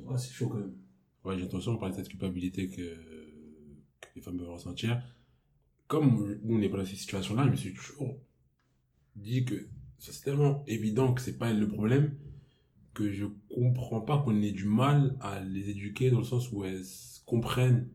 [0.05, 0.75] Ouais, c'est chaud quand même.
[1.23, 2.81] Ouais, j'ai l'impression de parler de cette culpabilité que,
[4.01, 5.01] que les femmes peuvent ressentir.
[5.87, 8.17] Comme nous, on n'est pas dans ces situations-là, je me suis toujours
[9.15, 9.67] dit que
[9.99, 12.15] c'est tellement évident que c'est pas le problème
[12.93, 16.63] que je comprends pas qu'on ait du mal à les éduquer dans le sens où
[16.63, 16.85] elles
[17.25, 17.89] comprennent,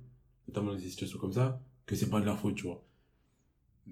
[0.47, 2.85] notamment dans des situations comme ça, que c'est pas de leur faute, tu vois.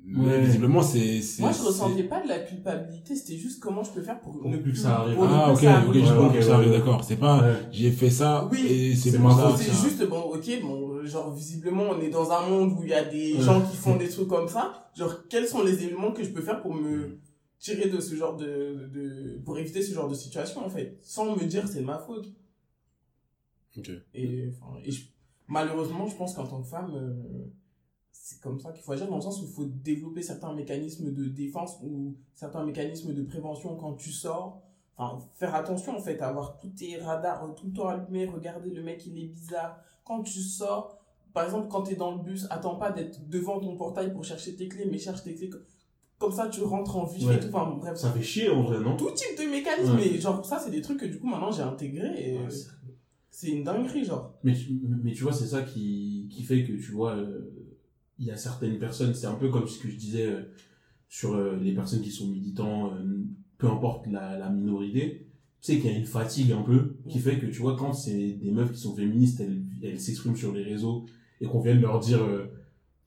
[0.05, 0.41] Mais Ouais.
[0.41, 1.21] visiblement, c'est.
[1.21, 4.39] c'est- Moi, je ressentais pas de la culpabilité, c'était juste comment je peux faire pour,
[4.39, 5.19] Pour ne plus plus que ça arrive.
[5.21, 6.33] Ah, ok, ok, je vois.
[6.33, 7.05] que ça arrive, d'accord.
[7.05, 7.55] C'est pas, Ouais.
[7.71, 9.19] j'ai fait ça, Oui, et c'est c'est
[9.89, 13.05] juste, bon, ok, bon, genre, visiblement, on est dans un monde où il y a
[13.05, 13.41] des Ouais.
[13.43, 14.91] gens qui font des trucs comme ça.
[14.97, 17.19] Genre, quels sont les éléments que je peux faire pour me
[17.59, 21.37] tirer de ce genre de, de, pour éviter ce genre de situation, en fait, sans
[21.37, 22.29] me dire c'est de ma faute.
[23.77, 23.91] Ok.
[24.15, 25.05] Et, enfin, et je-
[25.47, 27.45] malheureusement, je pense qu'en tant que femme, euh,
[28.21, 31.13] c'est comme ça qu'il faut agir, dans le sens où il faut développer certains mécanismes
[31.13, 34.61] de défense ou certains mécanismes de prévention quand tu sors.
[34.97, 38.83] Enfin, faire attention, en fait, avoir tous tes radars tout le temps allumés, regarder le
[38.83, 39.81] mec, il est bizarre.
[40.05, 40.99] Quand tu sors,
[41.33, 44.25] par exemple, quand tu es dans le bus, attends pas d'être devant ton portail pour
[44.25, 45.49] chercher tes clés, mais cherche tes clés.
[45.51, 45.59] co-
[46.19, 47.37] Comme ça, tu rentres en Ouais.
[47.37, 47.47] et tout.
[47.53, 48.97] Enfin, bref, Ça fait chier en vrai, non?
[48.97, 49.95] Tout type de mécanisme.
[49.95, 50.11] Ouais.
[50.13, 52.49] Mais genre, ça, c'est des trucs que du coup, maintenant, j'ai intégré et Ouais,
[53.31, 54.35] c'est- une dinguerie, genre.
[54.43, 57.58] Mais, tu- mais tu vois, c'est ça qui, qui fait que, tu vois, euh,
[58.19, 60.43] il y a certaines personnes, c'est un peu comme ce que je disais euh,
[61.09, 63.25] sur euh, les personnes qui sont militants, euh,
[63.59, 65.27] peu importe la, la minorité,
[65.61, 67.93] tu sais qu'il y a une fatigue un peu qui fait que, tu vois, quand
[67.93, 71.07] c'est des meufs qui sont féministes, elles, elles s'expriment sur les réseaux
[71.41, 72.21] et qu'on vient de leur dire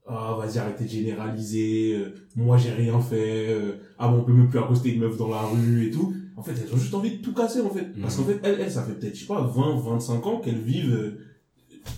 [0.07, 4.34] ah vas-y arrêtez de généraliser euh, moi j'ai rien fait euh, ah bon on peut
[4.34, 6.93] même plus accoster une meuf dans la rue et tout en fait elles ont juste
[6.93, 7.88] envie de tout casser en fait.
[8.01, 10.59] Parce qu'en fait elles, elles ça fait peut-être je sais pas 20 25 ans qu'elles
[10.59, 11.18] vivent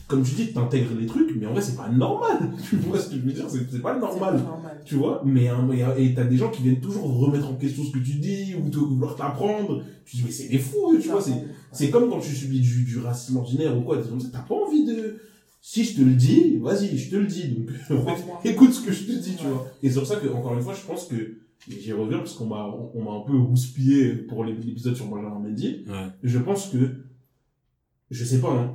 [0.08, 3.10] comme tu dis t'intègres les trucs mais en vrai c'est pas normal tu vois ce
[3.10, 3.46] que je veux dire?
[3.50, 4.82] C'est c'est pas normal C'est pas normal.
[4.86, 5.22] tu vois?
[5.26, 8.00] Mais hein, hein, et t'as des gens qui viennent toujours remettre en question ce que
[8.00, 11.34] tu dis ou te vouloir t'apprendre tu dis mais c'est des fous tu vois c'est
[11.72, 14.54] c'est comme quand tu subis du, du racisme ordinaire ou quoi, des ça, t'as pas
[14.56, 15.18] envie de...
[15.60, 17.70] Si je te le dis, vas-y, je te le dis, donc
[18.46, 19.52] écoute ce que je te dis, tu Ouais.
[19.52, 19.66] vois.
[19.82, 22.46] Et c'est pour ça que, encore une fois, je pense que, j'y reviens parce qu'on
[22.46, 26.08] m'a, on, on m'a un peu rouspillé pour l'épisode sur Benjamin Mendy, Ouais.
[26.22, 26.78] je pense que,
[28.12, 28.74] je sais pas, hein,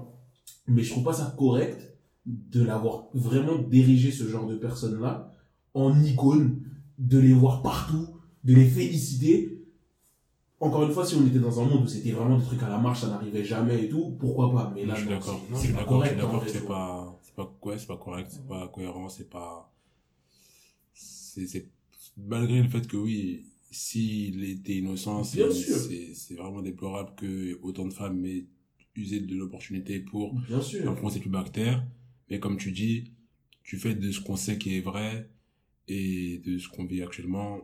[0.68, 1.96] mais je trouve pas ça correct
[2.26, 5.34] de l'avoir vraiment dirigé ce genre de personnes-là
[5.74, 6.62] en icône,
[6.98, 8.06] de les voir partout,
[8.44, 9.54] de les féliciter.
[10.60, 12.68] Encore une fois, si on était dans un monde où c'était vraiment des trucs à
[12.68, 15.40] la marche, ça n'arrivait jamais et tout, pourquoi pas Mais là, je suis d'accord.
[15.54, 19.08] c'est- pas correct, d'accord c'est pas, c'est pas, ouais, c'est pas correct, c'est pas cohérent,
[19.08, 19.72] c'est pas,
[20.92, 21.70] c'est,
[22.16, 27.92] malgré le fait que oui, s'il était innocent, c'est- c'est vraiment déplorable que autant de
[27.92, 28.46] femmes aient
[28.98, 31.86] usé de l'opportunité pour influencer plus bactère.
[32.30, 33.12] Mais comme tu dis,
[33.62, 35.30] tu fais de ce qu'on sait qui est vrai
[35.86, 37.60] et de ce qu'on vit actuellement.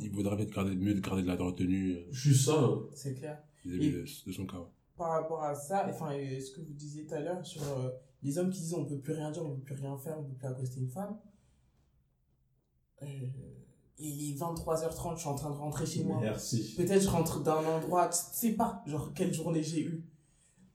[0.00, 2.70] Il vaudrait peut-être garder, mieux de garder de la retenue euh, Juste ça.
[2.94, 3.38] C'est clair.
[3.64, 4.58] vis-à-vis Et- de, de son cas.
[4.58, 4.66] ouais.
[4.96, 7.90] Par rapport à ça, enfin, ce que vous disiez tout à l'heure sur euh,
[8.22, 10.24] les hommes qui disent on peut plus rien dire, on peut plus rien faire, on
[10.24, 11.16] peut plus accoster une femme.
[13.02, 13.06] Euh,
[13.98, 16.18] il est 23h30, je suis en train de rentrer chez moi.
[16.20, 16.74] Merci.
[16.76, 20.04] Peut-être je rentre d'un endroit, tu sais pas, genre quelle journée j'ai eu.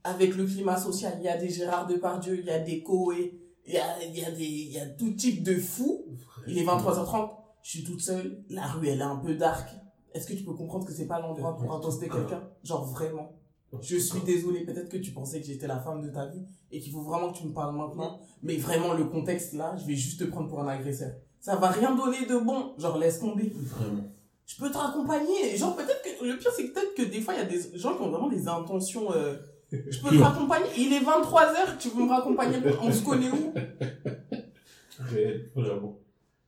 [0.04, 3.38] Avec le climat social, il y a des Gérard Depardieu, il y a des Coé,
[3.66, 6.04] il y a, il y a des, il y a tout type de fous.
[6.46, 7.30] Il est 23h30,
[7.62, 9.70] je suis toute seule, la rue elle est un peu dark.
[10.12, 12.42] Est-ce que tu peux comprendre que c'est pas l'endroit pour accoster quelqu'un?
[12.64, 13.32] Genre vraiment.
[13.80, 16.80] Je suis désolée, peut-être que tu pensais que j'étais la femme de ta vie et
[16.80, 18.20] qu'il faut vraiment que tu me parles maintenant.
[18.42, 21.12] Mais vraiment, le contexte là, je vais juste te prendre pour un agresseur.
[21.40, 22.74] Ça va rien donner de bon.
[22.78, 24.04] Genre, laisse tomber Vraiment.
[24.44, 25.56] je peux te raccompagner.
[25.56, 27.96] Genre, peut-être que, le pire, c'est peut-être que des fois, il y a des gens
[27.96, 29.38] qui ont vraiment des intentions, euh,
[29.72, 30.66] je peux te raccompagner.
[30.76, 33.52] Il est 23h, tu veux me raccompagner, on se connaît où?
[35.54, 35.98] Vraiment.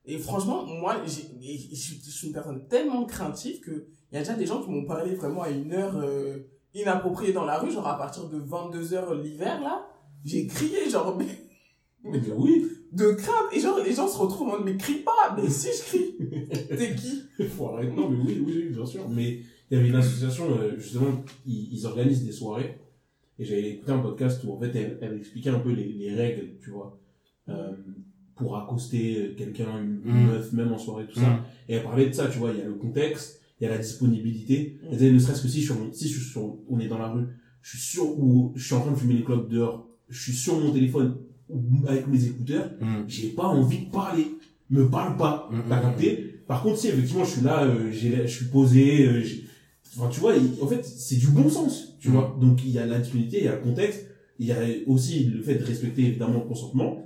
[0.07, 4.21] Et franchement, moi, je, suis- je suis une personne tellement craintive que il y a
[4.21, 6.39] déjà des gens qui m'ont parlé vraiment à une heure, euh,
[6.75, 9.87] inappropriée dans la rue, genre à partir de 22h l'hiver, là.
[10.25, 11.27] J'ai crié, genre, mais,
[12.05, 12.67] Mais oui.
[12.93, 13.47] de crainte.
[13.53, 15.35] Et genre, les gens se retrouvent en mode, mais crie pas.
[15.37, 16.17] Mais si je crie.
[16.69, 17.23] T'es qui?
[17.49, 17.93] Faut arrêter.
[17.93, 19.09] Non, mais oui, oui, oui, bien sûr.
[19.09, 19.39] Mais
[19.71, 22.79] il y avait une association, euh, justement, ils, ils organisent des soirées.
[23.39, 26.15] Et j'avais écouté un podcast où, en fait, elle, elle expliquait un peu les, les
[26.15, 26.99] règles, tu vois.
[27.49, 27.73] Euh,
[28.37, 30.27] pour accoster quelqu'un, une, Mm.
[30.27, 31.45] meuf, même en soirée, tout ça.
[31.69, 32.51] Et elle parlait de ça, tu vois.
[32.53, 34.77] Il y a le contexte, il y a la disponibilité.
[34.83, 34.87] Mm.
[34.91, 36.89] Elle disait, ne serait-ce que si, je suis en- si je suis sur- on est
[36.89, 37.25] dans la rue,
[37.63, 40.33] je suis sûr, ou je suis en train de fumer les clopes dehors, je suis
[40.33, 41.17] sur mon téléphone,
[41.49, 43.05] ou avec mes écouteurs, Mm.
[43.07, 44.27] j'ai pas envie de parler.
[44.71, 45.49] Me parle pas.
[45.53, 46.31] Mm, T'as mm, capté?
[46.49, 49.45] Par contre, si effectivement je suis là, euh, j'ai, je suis posé, euh, j'ai-
[49.97, 52.13] enfin tu vois, il- en fait c'est du bon sens, tu Mm.
[52.13, 52.37] vois.
[52.41, 54.07] Donc il y a la disponibilité, il y a le contexte,
[54.39, 57.01] il y a aussi le fait de respecter évidemment le consentement.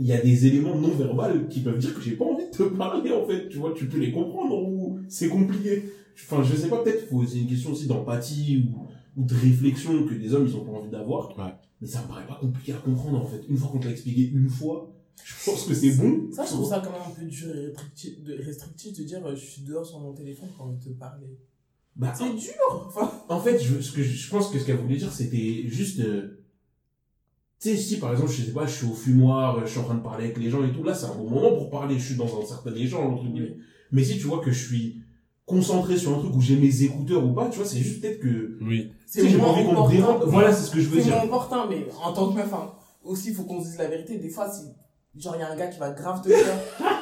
[0.00, 2.56] Il y a des éléments non verbaux qui peuvent dire que j'ai pas envie de
[2.56, 3.72] te parler en fait, tu vois.
[3.74, 5.84] Tu peux les comprendre ou c'est compliqué.
[6.14, 8.64] Enfin je sais pas, peut-être faut c'est une question aussi d'empathie
[9.16, 11.36] ou, ou de réflexion que les hommes ils ont pas envie d'avoir.
[11.38, 11.52] Ouais.
[11.80, 13.40] Mais ça me paraît pas compliqué à comprendre en fait.
[13.48, 14.92] Une fois qu'on te l'a expliqué une fois,
[15.24, 16.28] je pense que c'est bon.
[16.32, 19.24] Ça, je trouve ça quand même un peu dur et restrictif de, restrictif de dire,
[19.26, 21.38] euh, je suis dehors sur mon téléphone quand on te parler.
[21.98, 22.86] Bah, C'est dur.
[22.86, 25.64] Enfin, En fait, je, ce que je, je pense que ce qu'elle voulait dire, c'était
[25.66, 26.44] juste, euh,
[27.60, 29.84] tu sais, si par exemple, je sais pas, je suis au fumoir, je suis en
[29.84, 31.98] train de parler avec les gens et tout, là, c'est un bon moment pour parler,
[31.98, 33.56] je suis dans un certain échange, entre guillemets.
[33.90, 35.02] Mais si tu vois que je suis
[35.44, 38.20] concentré sur un truc où j'ai mes écouteurs ou pas, tu vois, c'est juste peut-être
[38.20, 38.92] que, Oui.
[39.12, 40.24] tu sais, j'ai envie qu'on me.
[40.26, 41.14] Voilà, c'est ce que je veux C'est dire.
[41.16, 42.72] moins important, mais en tant que meuf, hein,
[43.02, 44.18] aussi, il faut qu'on se dise la vérité.
[44.18, 44.66] Des fois, si,
[45.20, 46.36] genre, il y a un gars qui va grave te dire,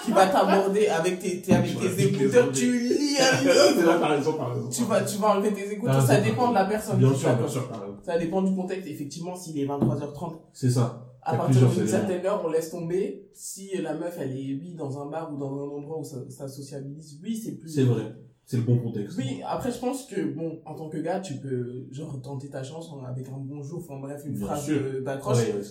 [0.04, 4.70] qui va t'aborder avec tes, tes, avec tes écouteurs, tu lis un livre.
[4.70, 6.98] Tu vas, tu vas enlever tes écouteurs, ça dépend de la personne.
[6.98, 7.68] Bien qui sûr, bien sûr.
[8.04, 8.86] Ça dépend du contexte.
[8.88, 11.06] Effectivement, s'il est 23h30, C'est ça.
[11.22, 13.28] à partir d'une certaine heure, on laisse tomber.
[13.34, 16.16] Si la meuf, elle est, oui, dans un bar ou dans un endroit où ça,
[16.30, 17.68] ça sociabilise, oui, c'est plus.
[17.68, 18.14] C'est vrai.
[18.48, 19.18] C'est le bon contexte.
[19.18, 22.62] Oui, après, je pense que, bon, en tant que gars, tu peux, genre, tenter ta
[22.62, 25.38] chance en- avec un bonjour, enfin, bref, une Bien phrase euh, d'accroche.
[25.38, 25.62] Ouais, ouais.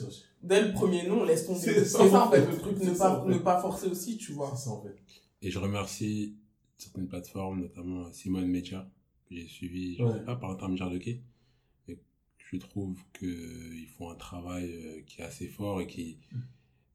[0.44, 1.60] Dès le premier nom, laisse tomber.
[1.60, 2.52] C'est C'est ça, ça, en fait, fait.
[2.52, 3.34] le truc, ne ça, pas, en fait.
[3.34, 4.52] ne pas forcer aussi, tu vois.
[4.58, 4.94] C'est ça, en fait.
[5.42, 6.36] Et je remercie
[6.78, 8.86] certaines plateformes, notamment Simone Media,
[9.30, 10.12] que j'ai suivi, je Ouais.
[10.12, 11.22] sais pas par intermédiaire de qui,
[11.88, 11.98] mais
[12.52, 16.38] je trouve qu'ils font un travail euh, qui est assez fort et qui, Mm.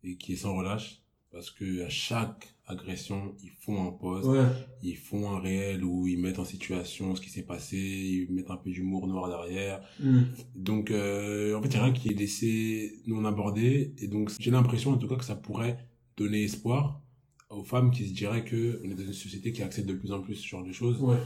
[0.08, 1.00] et qui est sans relâche,
[1.32, 4.44] parce que à chaque agression, ils font un post, Ouais.
[4.82, 8.50] ils font un réel où ils mettent en situation ce qui s'est passé, ils mettent
[8.50, 9.80] un peu d'humour noir derrière.
[10.00, 10.20] Mm.
[10.54, 13.94] Donc, euh, en fait, il n'y a rien qui est laissé non abordé.
[13.98, 15.78] Et donc, j'ai l'impression, en tout cas, que ça pourrait
[16.16, 17.00] donner espoir
[17.48, 20.12] aux femmes qui se diraient que on est dans une société qui accepte de plus
[20.12, 21.00] en plus ce genre de choses.
[21.00, 21.16] Ouais.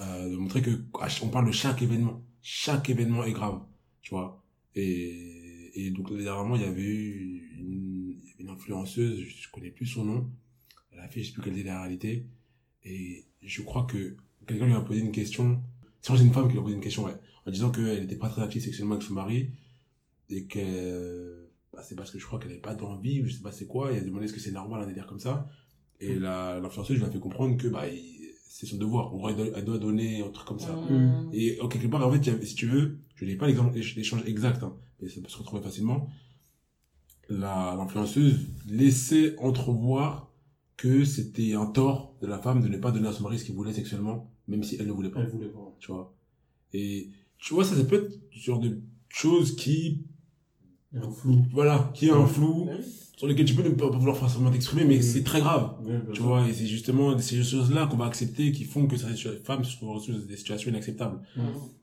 [0.00, 0.70] Euh, de montrer que
[1.22, 2.22] on parle de chaque événement.
[2.42, 3.60] Chaque événement est grave,
[4.02, 4.44] tu vois.
[4.74, 7.27] Et, et donc, dernièrement, il y avait eu
[8.58, 10.30] influenceuse, je connais plus son nom.
[10.92, 12.26] Elle a fait, je sais plus quelle était la réalité.
[12.84, 15.62] Et je crois que quelqu'un lui a posé une question.
[16.00, 17.14] C'est une femme qui lui a posé une question, ouais.
[17.46, 19.50] En disant qu'elle n'était pas très active sexuellement avec son mari.
[20.30, 23.42] Et que, bah, c'est parce que je crois qu'elle n'avait pas d'envie, ou je sais
[23.42, 23.92] pas c'est quoi.
[23.92, 25.48] Et elle a demandé est-ce que c'est normal un délire comme ça.
[26.00, 28.16] Et la, l'influenceuse lui a fait comprendre que, bah, il-
[28.50, 29.14] c'est son devoir.
[29.14, 30.74] En gros, elle doit, elle doit donner un truc comme ça.
[30.74, 31.30] Mmh.
[31.32, 34.64] Et en quelque part, en fait, si tu veux, je n'ai pas l'exemple, l'échange exact,
[34.64, 36.10] hein, mais ça peut se retrouver facilement.
[37.28, 38.38] La, l'influenceuse
[38.70, 40.32] laissait entrevoir
[40.76, 43.44] que c'était un tort de la femme de ne pas donner à son mari ce
[43.44, 45.74] qu'il voulait sexuellement, même si elle ne voulait pas, Elle voulait pas.
[45.78, 46.14] tu vois.
[46.72, 50.04] Et, tu vois, ça, ça peut être ce genre de choses qui
[50.92, 51.44] Il y a un flou.
[51.52, 52.68] voilà, qui a un flou,
[53.16, 55.74] sur lequel tu peux ne pas vouloir forcément t'exprimer, mais c'est très grave.
[56.14, 59.06] Tu vois, et c'est justement ces choses-là qu'on va accepter qui font que ces
[59.44, 61.20] femmes se retrouvent dans des situations inacceptables.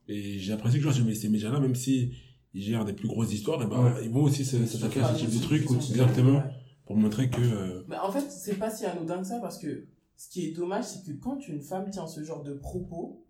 [0.08, 2.12] Et j'ai l'impression que genre, ces médias-là, même si
[2.56, 4.06] ils gèrent des plus grosses histoires, et ben, Ouais.
[4.06, 6.04] ils vont aussi s'attaquer à ce type de quotidien.
[6.06, 6.44] exactement, Ouais.
[6.88, 9.86] pour montrer que, euh, Mais en fait, c'est pas si anodin que ça parce que
[10.16, 13.22] ce qui est dommage, c'est que quand une femme tient ce genre de propos,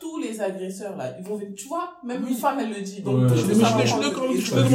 [0.00, 3.00] tous les agresseurs là, ils vont, tu vois, même une femme elle le dit.
[3.00, 3.28] Donc, Ouais.
[3.28, 4.66] Je je je suis et d'accord avec toi,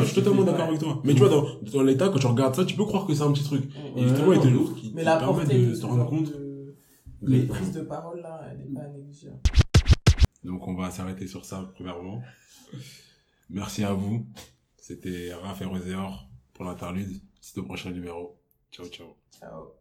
[0.00, 0.44] je suis totalement Ouais.
[0.46, 1.00] d'accord avec toi.
[1.04, 3.22] Mais tu vois, dans, dans l'état, quand tu regardes ça, tu peux croire que c'est
[3.22, 3.64] un petit truc.
[3.96, 4.08] Et Mm.
[4.08, 4.50] justement, il te Ouais.
[4.50, 6.26] l'ouvre, qui, de se rendre compte.
[6.26, 6.74] de,
[7.22, 9.38] de Mais- prise de parole là, elle est pas négligeable.
[10.44, 12.20] Donc, on va s'arrêter sur ça, premièrement.
[13.50, 14.26] Merci à vous.
[14.76, 17.20] C'était Raph Roséor pour l'interlude.
[17.40, 18.38] C'est au prochain numéro.
[18.70, 19.16] Ciao, ciao.
[19.30, 19.72] Ciao.